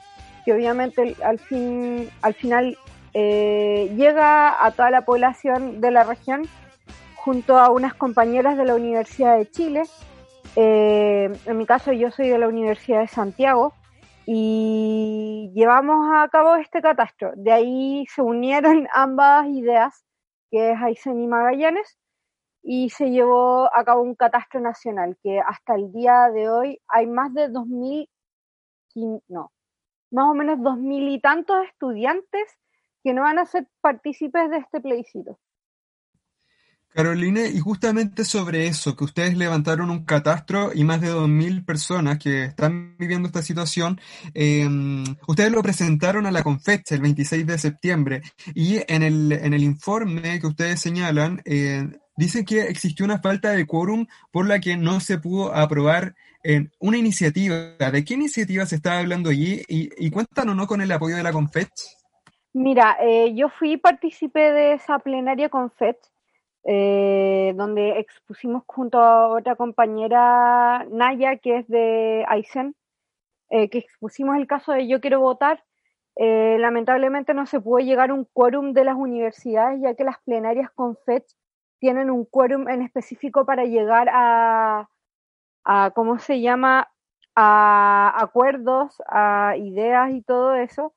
[0.45, 2.77] que obviamente al, fin, al final
[3.13, 6.43] eh, llega a toda la población de la región
[7.23, 9.83] junto a unas compañeras de la Universidad de Chile.
[10.55, 13.73] Eh, en mi caso yo soy de la Universidad de Santiago
[14.25, 17.33] y llevamos a cabo este catastro.
[17.35, 20.05] De ahí se unieron ambas ideas,
[20.49, 21.97] que es Aysén y Magallanes,
[22.61, 27.07] y se llevó a cabo un catastro nacional, que hasta el día de hoy hay
[27.07, 28.07] más de 2.000,
[29.27, 29.51] no,
[30.11, 32.57] más o menos 2.000 y tantos estudiantes
[33.03, 35.37] que no van a ser partícipes de este plebiscito.
[36.93, 42.17] Carolina, y justamente sobre eso, que ustedes levantaron un catastro y más de 2.000 personas
[42.17, 44.01] que están viviendo esta situación,
[44.33, 48.21] em, ustedes lo presentaron a la Confecha el 26 de septiembre
[48.55, 51.87] y en el, en el informe que ustedes señalan, eh,
[52.17, 56.71] dice que existió una falta de quórum por la que no se pudo aprobar en
[56.79, 57.75] una iniciativa.
[57.77, 59.61] ¿De qué iniciativa se está hablando allí?
[59.67, 61.69] Y, y cuentan o no con el apoyo de la Confech.
[62.53, 65.97] Mira, eh, yo fui participé de esa plenaria Confech
[66.71, 72.75] eh, donde expusimos junto a otra compañera, Naya, que es de Aysén,
[73.49, 75.63] eh, que expusimos el caso de Yo quiero votar.
[76.15, 80.19] Eh, lamentablemente no se pudo llegar a un quórum de las universidades, ya que las
[80.25, 81.23] plenarias con FED
[81.79, 84.89] tienen un quórum en específico para llegar a,
[85.65, 86.89] a ¿cómo se llama?,
[87.35, 90.93] a acuerdos, a ideas y todo eso.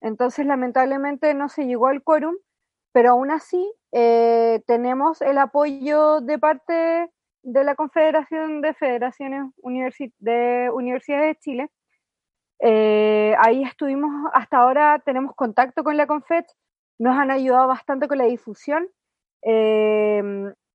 [0.00, 2.36] Entonces, lamentablemente no se llegó al quórum
[2.92, 7.10] pero aún así eh, tenemos el apoyo de parte
[7.42, 9.52] de la Confederación de Federaciones
[10.18, 11.70] de Universidades de Chile.
[12.60, 16.44] Eh, ahí estuvimos, hasta ahora tenemos contacto con la Confed,
[16.98, 18.86] nos han ayudado bastante con la difusión
[19.42, 20.22] eh,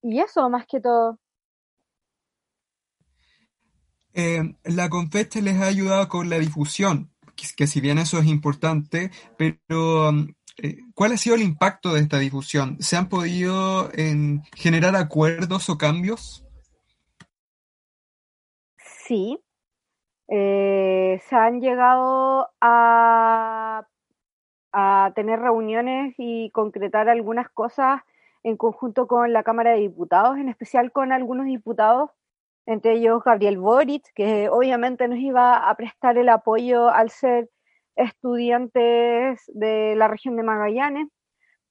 [0.04, 1.18] y eso más que todo.
[4.14, 7.12] la Confed les ha ayudado con la difusión,
[7.56, 10.34] que si bien eso es importante, pero um, eh,
[10.96, 12.78] ¿Cuál ha sido el impacto de esta difusión?
[12.80, 13.90] ¿Se han podido
[14.56, 16.44] generar acuerdos o cambios?
[19.08, 19.40] Sí,
[20.28, 23.88] eh, se han llegado a,
[24.74, 28.02] a tener reuniones y concretar algunas cosas
[28.44, 32.12] en conjunto con la Cámara de Diputados, en especial con algunos diputados,
[32.66, 37.50] entre ellos Gabriel Boric, que obviamente nos iba a prestar el apoyo al ser
[37.98, 41.10] estudiantes de la región de Magallanes,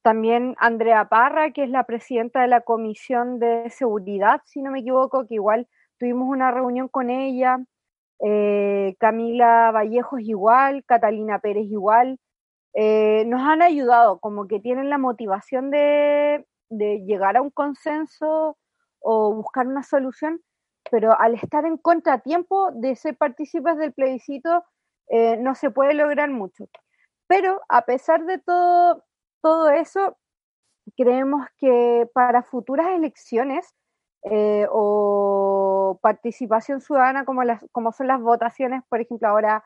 [0.02, 4.80] también Andrea Parra, que es la presidenta de la Comisión de Seguridad, si no me
[4.80, 5.66] equivoco, que igual
[5.98, 7.58] tuvimos una reunión con ella,
[8.24, 12.18] eh, Camila Vallejos igual, Catalina Pérez igual,
[12.74, 18.58] eh, nos han ayudado, como que tienen la motivación de, de llegar a un consenso
[19.00, 20.40] o buscar una solución,
[20.90, 24.62] pero al estar en contratiempo de ser partícipes del plebiscito,
[25.08, 26.68] eh, no se puede lograr mucho.
[27.26, 29.04] Pero a pesar de todo,
[29.42, 30.16] todo eso,
[30.96, 33.74] creemos que para futuras elecciones
[34.30, 39.64] eh, o participación ciudadana como, las, como son las votaciones, por ejemplo, ahora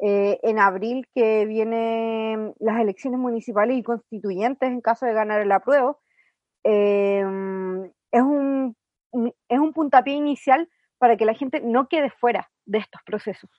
[0.00, 5.52] eh, en abril que vienen las elecciones municipales y constituyentes en caso de ganar el
[5.52, 6.00] apruebo,
[6.64, 8.76] em, es, un,
[9.48, 10.68] es un puntapié inicial
[10.98, 13.50] para que la gente no quede fuera de estos procesos.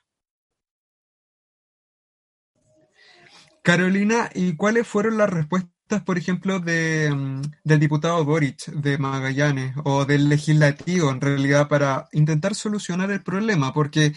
[3.62, 5.70] Carolina, ¿y cuáles fueron las respuestas
[6.04, 12.08] por ejemplo, de, mm, del diputado Boric de Magallanes o del legislativo, en realidad, para
[12.12, 13.72] intentar solucionar el problema?
[13.72, 14.14] Porque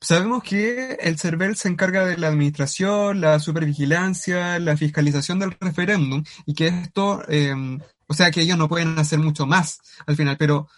[0.00, 6.22] sabemos que el CERVEL se encarga de la administración, la supervigilancia, la fiscalización del referéndum
[6.46, 7.54] y que esto, eh,
[8.06, 10.68] o sea, que ellos no pueden hacer mucho más al final, pero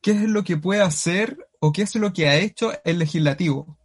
[0.00, 3.78] ¿qué es lo que puede hacer o qué es lo que ha hecho el legislativo?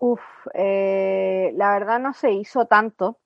[0.00, 0.20] Uf,
[0.54, 3.18] eh, la verdad no se hizo tanto.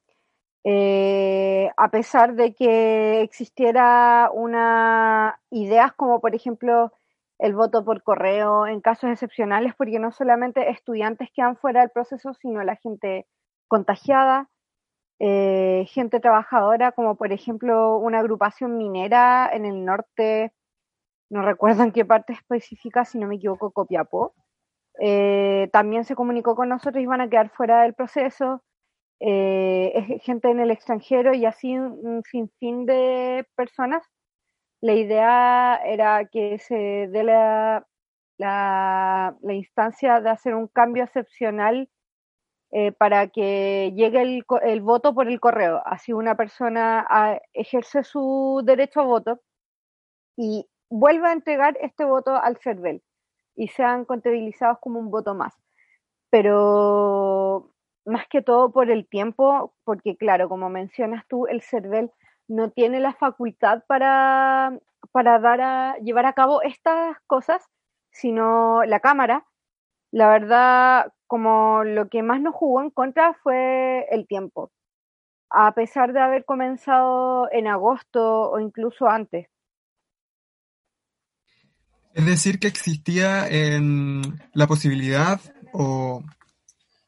[0.65, 6.93] Eh, a pesar de que existiera una ideas como por ejemplo
[7.39, 12.35] el voto por correo en casos excepcionales, porque no solamente estudiantes quedan fuera del proceso,
[12.35, 13.27] sino la gente
[13.69, 14.49] contagiada,
[15.21, 20.53] eh, gente trabajadora, como por ejemplo una agrupación minera en el norte,
[21.31, 24.35] no recuerdo en qué parte específica, si no me equivoco, Copiapó,
[25.01, 28.63] eh, también se comunicó con nosotros y van a quedar fuera del proceso.
[29.21, 34.05] Eh, gente en el extranjero y así un sinfín de personas.
[34.81, 37.87] La idea era que se dé la,
[38.39, 41.89] la, instancia de hacer un cambio excepcional
[42.73, 45.83] eh, para que llegue el, voto por el correo.
[45.85, 49.41] Así una persona a, ejerce su derecho a voto
[50.37, 53.03] y vuelva a entregar este voto al CERVEL
[53.55, 55.55] y sean contabilizados como un voto más.
[56.31, 57.71] Pero
[58.05, 62.11] más que todo por el tiempo, porque claro, como mencionas tú, el CERVEL
[62.49, 64.79] no tiene la facultad para,
[65.13, 67.69] para dar a, llevar a cabo estas cosas,
[68.11, 69.47] sino la Cámara.
[70.11, 74.71] La verdad, como lo que más nos jugó en contra fue el tiempo,
[75.51, 79.49] a pesar de haber comenzado en agosto o incluso antes.
[82.15, 85.41] Es decir, que existía en la posibilidad
[85.73, 86.23] o,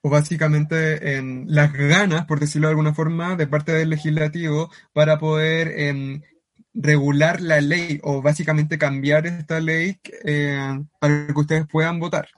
[0.03, 5.19] o, básicamente en las ganas, por decirlo de alguna forma, de parte del legislativo para
[5.19, 6.23] poder eh,
[6.75, 12.29] regular la ley o básicamente cambiar esta ley eh, para que ustedes puedan votar.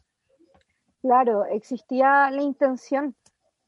[1.02, 3.14] Claro, existía la intención,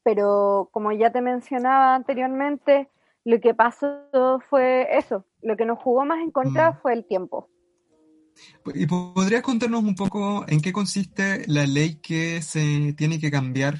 [0.03, 2.89] pero como ya te mencionaba anteriormente,
[3.23, 5.25] lo que pasó fue eso.
[5.41, 6.77] Lo que nos jugó más en contra mm.
[6.81, 7.49] fue el tiempo.
[8.73, 13.75] ¿Y podrías contarnos un poco en qué consiste la ley que se tiene que cambiar?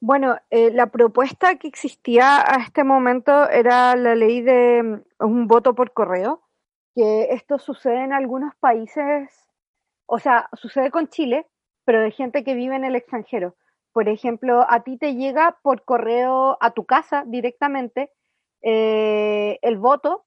[0.00, 5.46] Bueno, eh, la propuesta que existía a este momento era la ley de mm, un
[5.46, 6.42] voto por correo,
[6.94, 9.28] que esto sucede en algunos países,
[10.06, 11.46] o sea, sucede con Chile,
[11.84, 13.56] pero de gente que vive en el extranjero.
[13.92, 18.10] Por ejemplo, a ti te llega por correo a tu casa directamente
[18.62, 20.24] eh, el voto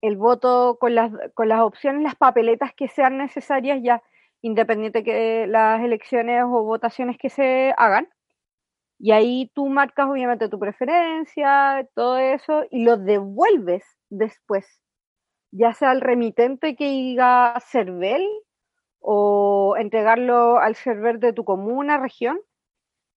[0.00, 4.02] el voto con las, con las opciones, las papeletas que sean necesarias ya,
[4.42, 8.08] independiente que las elecciones o votaciones que se hagan.
[8.98, 14.80] Y ahí tú marcas obviamente tu preferencia, todo eso, y lo devuelves después,
[15.50, 18.26] ya sea al remitente que diga CERVEL
[19.00, 22.40] o entregarlo al server de tu comuna, región.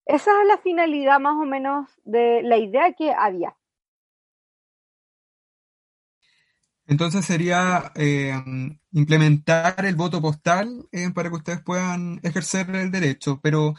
[0.05, 3.55] Esa es la finalidad más o menos de la idea que había.
[6.89, 8.33] Entonces sería eh,
[8.93, 13.75] implementar el voto postal eh, para que ustedes puedan ejercer el derecho, pero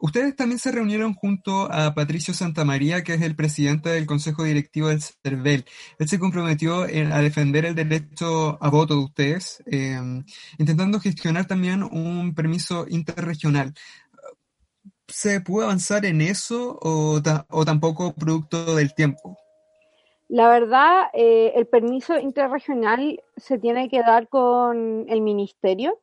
[0.00, 4.88] ustedes también se reunieron junto a Patricio Santamaría, que es el presidente del Consejo Directivo
[4.88, 5.64] del CERVEL.
[5.98, 9.98] Él se comprometió a defender el derecho a voto de ustedes, eh,
[10.58, 13.72] intentando gestionar también un permiso interregional.
[15.08, 17.22] ¿Se puede avanzar en eso o
[17.64, 19.38] tampoco producto del tiempo?
[20.30, 26.00] La verdad, eh, el permiso interregional se tiene que dar con el ministerio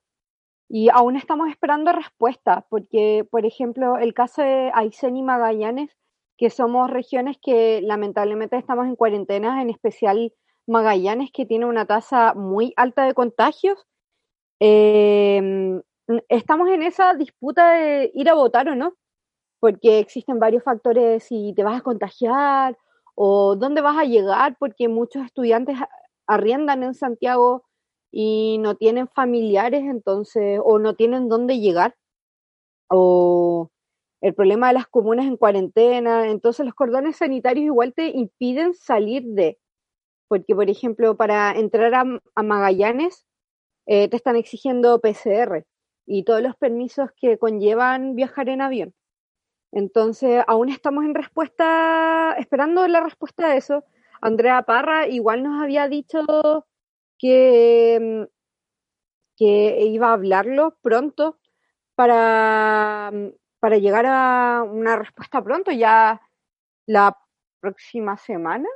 [0.70, 5.92] y aún estamos esperando respuesta, porque, por ejemplo, el caso de Aysén y Magallanes,
[6.38, 10.34] que somos regiones que lamentablemente estamos en cuarentena, en especial
[10.68, 13.86] Magallanes, que tiene una tasa muy alta de contagios,
[14.62, 15.82] eh,
[16.30, 18.96] estamos en esa disputa de ir a votar o no,
[19.60, 22.78] porque existen varios factores si te vas a contagiar
[23.16, 25.78] o dónde vas a llegar, porque muchos estudiantes
[26.28, 27.66] arriendan en Santiago
[28.11, 31.95] y no tienen familiares, entonces, o no tienen dónde llegar,
[32.89, 33.70] o
[34.22, 39.24] el problema de las comunas en cuarentena, entonces los cordones sanitarios igual te impiden salir
[39.26, 39.59] de,
[40.30, 43.26] porque por ejemplo, para entrar a, Magallanes
[43.86, 45.66] eh, te están exigiendo PCR
[46.05, 48.93] y todos los permisos que conllevan viajar en avión.
[49.76, 53.84] Entonces, aún estamos en respuesta, esperando la respuesta a eso.
[54.22, 56.66] Andrea Parra igual nos había dicho
[57.18, 58.34] que, mm,
[59.36, 61.40] que iba a hablarlo pronto
[61.96, 63.28] para, mm,
[63.60, 65.72] para llegar a una respuesta pronto.
[65.72, 66.22] Ya
[66.86, 67.18] la
[67.60, 68.70] próxima semana.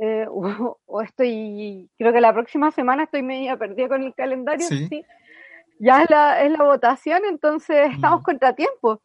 [0.00, 4.66] Eh, o, o estoy, creo que la próxima semana estoy media perdida con el calendario.
[4.66, 4.86] Sí.
[4.88, 5.04] Sí.
[5.78, 8.24] Ya es la, es la votación, entonces estamos Mm.
[8.24, 9.00] contratiempo.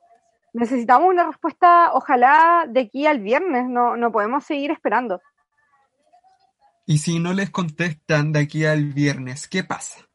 [0.56, 3.68] Necesitamos una respuesta, ojalá, de aquí al viernes.
[3.68, 5.20] No, no podemos seguir esperando.
[6.86, 10.08] Y si no les contestan de aquí al viernes, ¿qué pasa?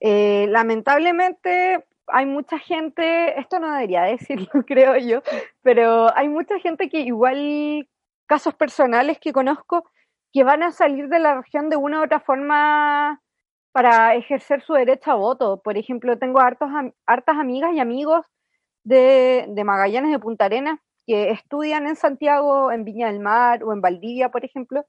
[0.00, 5.22] Eh, lamentablemente hay mucha gente, esto no debería decirlo, creo yo,
[5.62, 7.88] pero hay mucha gente que igual,
[8.26, 9.88] casos personales que conozco,
[10.32, 13.22] que van a salir de la región de una u otra forma
[13.70, 15.62] para ejercer su derecho a voto.
[15.62, 16.68] Por ejemplo, tengo hartos,
[17.06, 18.26] hartas amigas y amigos
[18.84, 23.72] de, de Magallanes, de Punta Arenas, que estudian en Santiago, en Viña del Mar o
[23.72, 24.84] en Valdivia, por ejemplo,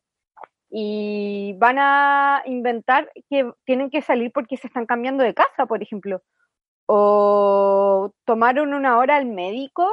[0.69, 5.81] y van a inventar que tienen que salir porque se están cambiando de casa, por
[5.81, 6.21] ejemplo,
[6.87, 9.89] o tomaron una hora al médico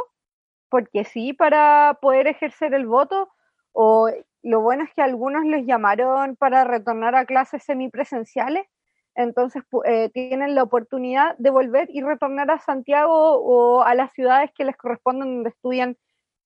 [0.68, 3.28] porque sí para poder ejercer el voto,
[3.72, 4.08] o
[4.42, 8.66] lo bueno es que algunos les llamaron para retornar a clases semipresenciales,
[9.14, 14.50] entonces eh, tienen la oportunidad de volver y retornar a Santiago o a las ciudades
[14.54, 15.96] que les corresponden donde estudian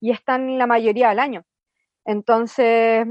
[0.00, 1.44] y están la mayoría del año.
[2.04, 3.06] Entonces,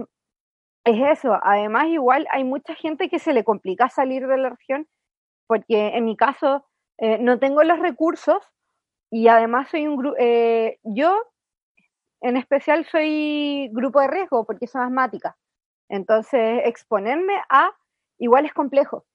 [0.85, 1.39] es eso.
[1.41, 4.87] Además, igual hay mucha gente que se le complica salir de la región,
[5.47, 6.65] porque en mi caso
[6.97, 8.43] eh, no tengo los recursos
[9.09, 10.17] y además soy un grupo,
[10.83, 11.21] yo
[12.21, 15.37] en especial soy grupo de riesgo porque soy asmática.
[15.89, 17.69] Entonces, exponerme a
[18.17, 19.05] igual es complejo.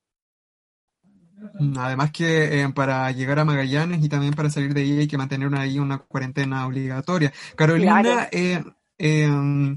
[1.79, 5.19] Además que eh, para llegar a Magallanes y también para salir de ahí hay que
[5.19, 7.33] mantener una, ahí una cuarentena obligatoria.
[7.57, 8.29] Carolina, Claro.
[8.33, 8.65] eh,
[8.99, 9.77] eh,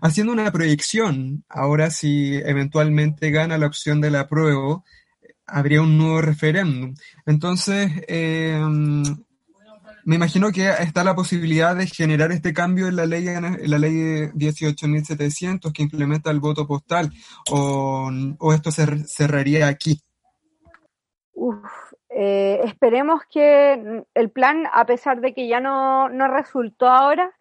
[0.00, 4.84] haciendo una proyección, ahora si eventualmente gana la opción del apruebo,
[5.46, 6.94] habría un nuevo referéndum.
[7.26, 8.60] Entonces, eh,
[10.06, 13.78] me imagino que está la posibilidad de generar este cambio en la ley, en la
[13.78, 13.92] ley
[14.34, 17.10] 18.700 que implementa el voto postal,
[17.50, 20.00] o, o esto se cerraría aquí.
[21.34, 27.32] Uf, eh, esperemos que el plan, a pesar de que ya no, no resultó ahora,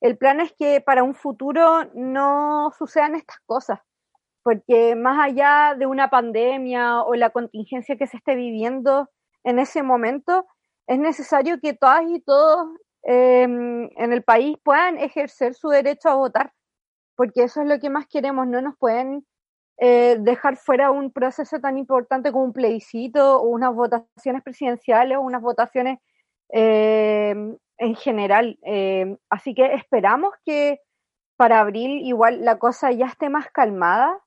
[0.00, 3.80] el plan es que para un futuro no sucedan estas cosas,
[4.42, 9.10] porque más allá de una pandemia o la contingencia que se esté viviendo
[9.44, 10.46] en ese momento,
[10.86, 12.68] es necesario que todas y todos
[13.04, 16.52] eh, en el país puedan ejercer su derecho a votar,
[17.16, 19.26] porque eso es lo que más queremos, no nos pueden
[19.84, 25.22] eh, dejar fuera un proceso tan importante como un plebiscito o unas votaciones presidenciales o
[25.22, 25.98] unas votaciones
[26.52, 27.34] eh,
[27.78, 28.60] en general.
[28.64, 30.78] Eh, así que esperamos que
[31.36, 34.20] para abril igual la cosa ya esté más calmada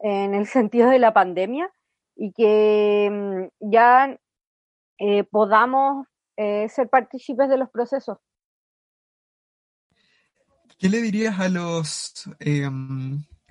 [0.00, 1.72] en el sentido de la pandemia
[2.16, 4.18] y que mm, ya
[5.30, 8.18] podamos ser partícipes de los procesos.
[10.80, 12.68] ¿Qué le dirías a los eh,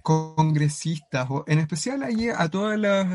[0.09, 3.05] congresistas, o en especial allí a todas las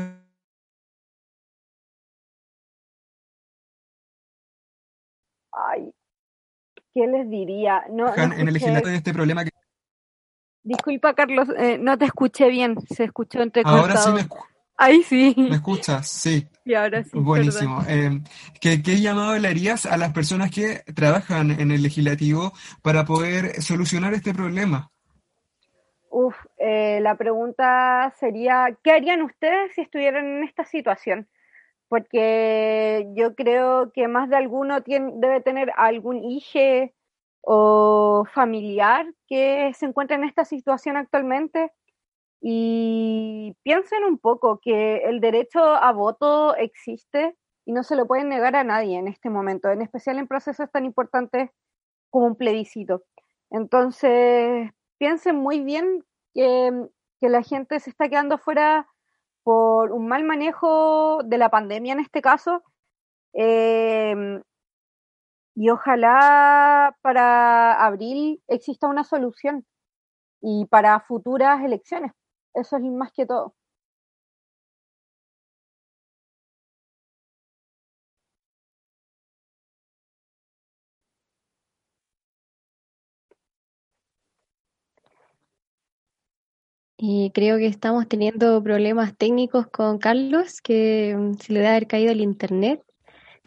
[5.51, 5.91] Ay,
[6.93, 7.83] ¿qué les diría?
[7.89, 9.51] No, no en el legislativo de este problema que
[10.63, 13.81] Disculpa, Carlos, eh, no te escuché bien, se escuchó entrecortado.
[13.81, 14.45] ahora sí me, escu-
[14.77, 17.83] Ay, sí, me escuchas, sí, y ahora sí, buenísimo.
[17.87, 18.21] Eh,
[18.59, 23.61] ¿qué, qué llamado le harías a las personas que trabajan en el legislativo para poder
[23.61, 24.91] solucionar este problema?
[26.17, 31.27] Uf, eh, la pregunta sería, ¿qué harían ustedes si estuvieran en esta situación?
[31.89, 36.91] Porque yo creo que más de alguno tien- debe tener algún hijo
[37.41, 41.71] o familiar que se encuentra en esta situación actualmente.
[42.41, 47.35] Y piensen un poco que el derecho a voto existe
[47.65, 50.71] y no se lo pueden negar a nadie en este momento, en especial en procesos
[50.71, 51.51] tan importantes
[52.11, 53.03] como un plebiscito.
[53.51, 56.71] Entonces, piensen muy bien que,
[57.21, 58.87] que la gente se está quedando fuera
[59.43, 62.63] por un mal manejo de la pandemia en este caso.
[63.33, 64.41] eh,
[65.55, 69.65] y ojalá para abril exista una solución
[70.41, 72.11] y para futuras elecciones.
[72.53, 73.55] Eso es más que todo.
[86.97, 91.87] Y creo que estamos teniendo problemas técnicos con Carlos, que mm, se le debe haber
[91.87, 92.81] caído el internet.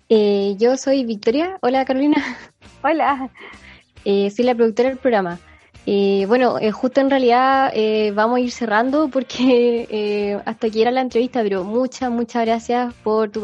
[0.09, 1.59] Eh, yo soy Victoria.
[1.63, 2.17] Hola Carolina.
[2.83, 3.31] Hola.
[4.05, 5.39] Eh, soy la productora del programa.
[5.87, 10.83] Eh, bueno, eh, justo en realidad eh, vamos a ir cerrando porque eh, hasta aquí
[10.83, 13.41] era la entrevista, pero muchas, muchas gracias por tu,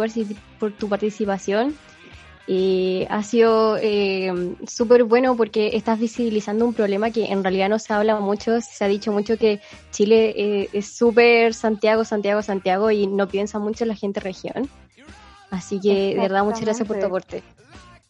[0.59, 1.75] por tu participación.
[2.47, 7.79] Y ha sido eh, súper bueno porque estás visibilizando un problema que en realidad no
[7.79, 9.61] se habla mucho, se ha dicho mucho que
[9.93, 14.69] Chile eh, es súper Santiago, Santiago, Santiago y no piensa mucho en la gente región.
[15.51, 17.43] Así que de verdad muchas gracias por tu aporte.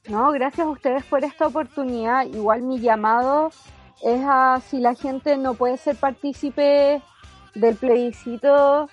[0.09, 2.27] No, gracias a ustedes por esta oportunidad.
[2.27, 3.51] Igual mi llamado
[4.03, 7.01] es a si la gente no puede ser partícipe
[7.55, 8.89] del plebiscito,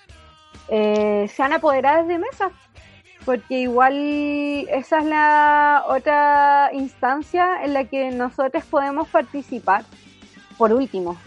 [0.67, 2.51] eh, sean apoderadas de mesa
[3.25, 3.95] porque igual
[4.69, 9.85] esa es la otra instancia en la que nosotros podemos participar,
[10.57, 11.17] por último.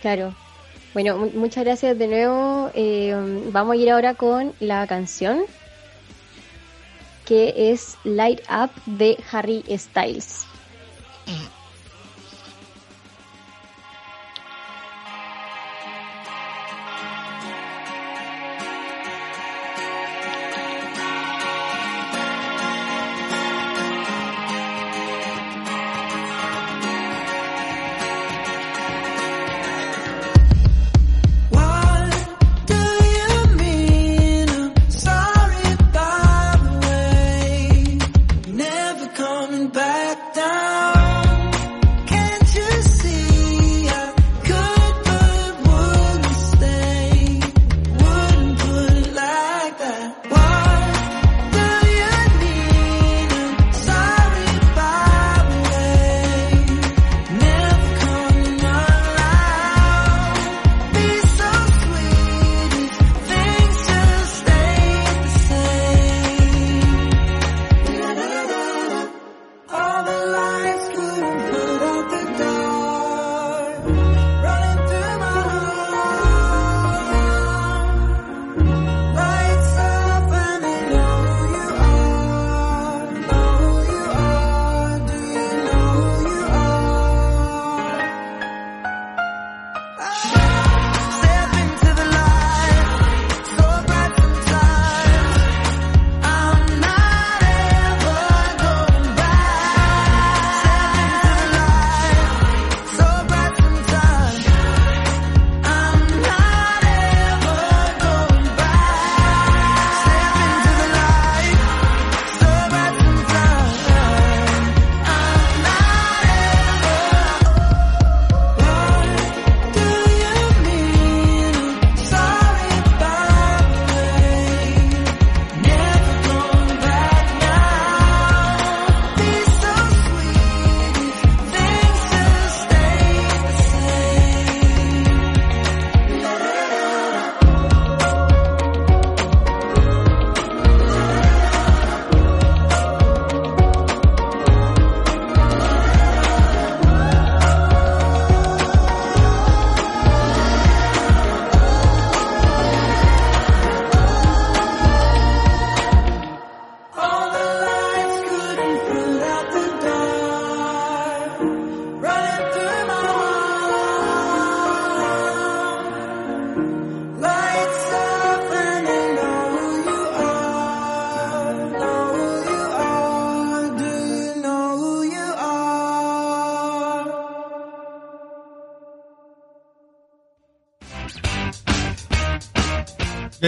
[0.00, 0.34] Claro.
[0.94, 2.70] Bueno, muchas gracias de nuevo.
[2.74, 3.14] Eh,
[3.52, 5.42] vamos a ir ahora con la canción
[7.26, 10.46] que es Light Up de Harry Styles.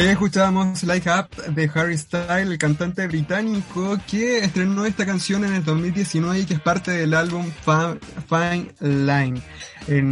[0.07, 5.65] Escuchábamos Like Up de Harry Styles, el cantante británico que estrenó esta canción en el
[5.65, 7.51] 2019 y que es parte del álbum
[8.29, 9.43] Fine Line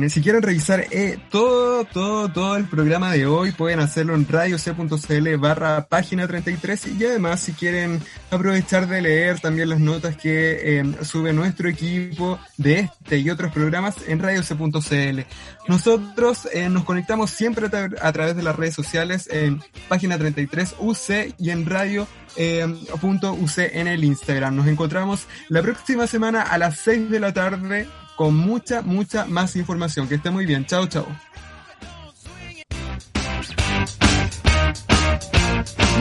[0.09, 5.37] si quieren revisar eh, todo, todo, todo el programa de hoy, pueden hacerlo en radioc.cl
[5.37, 8.01] barra página 33 y además si quieren
[8.31, 13.53] aprovechar de leer también las notas que em, sube nuestro equipo de este y otros
[13.53, 15.21] programas en radioc.cl.
[15.69, 17.67] Nosotros eh, nos conectamos siempre
[18.01, 23.59] a, través de las redes sociales en página 33 UC y en radio em, .uc
[23.59, 24.57] en el Instagram.
[24.57, 29.55] Nos encontramos la próxima semana a las 6 de la tarde con mucha, mucha más
[29.57, 30.09] información.
[30.09, 30.67] Que esté muy bien.
[30.67, 31.07] Chao, chao.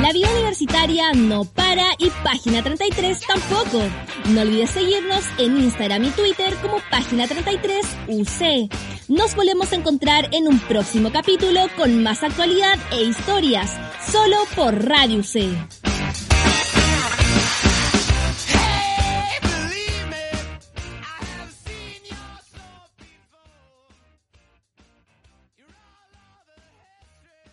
[0.01, 3.81] La vida universitaria no para y página 33 tampoco.
[4.29, 8.71] No olvides seguirnos en Instagram y Twitter como página 33 UC.
[9.07, 13.71] Nos volvemos a encontrar en un próximo capítulo con más actualidad e historias,
[14.11, 15.94] solo por Radio UC.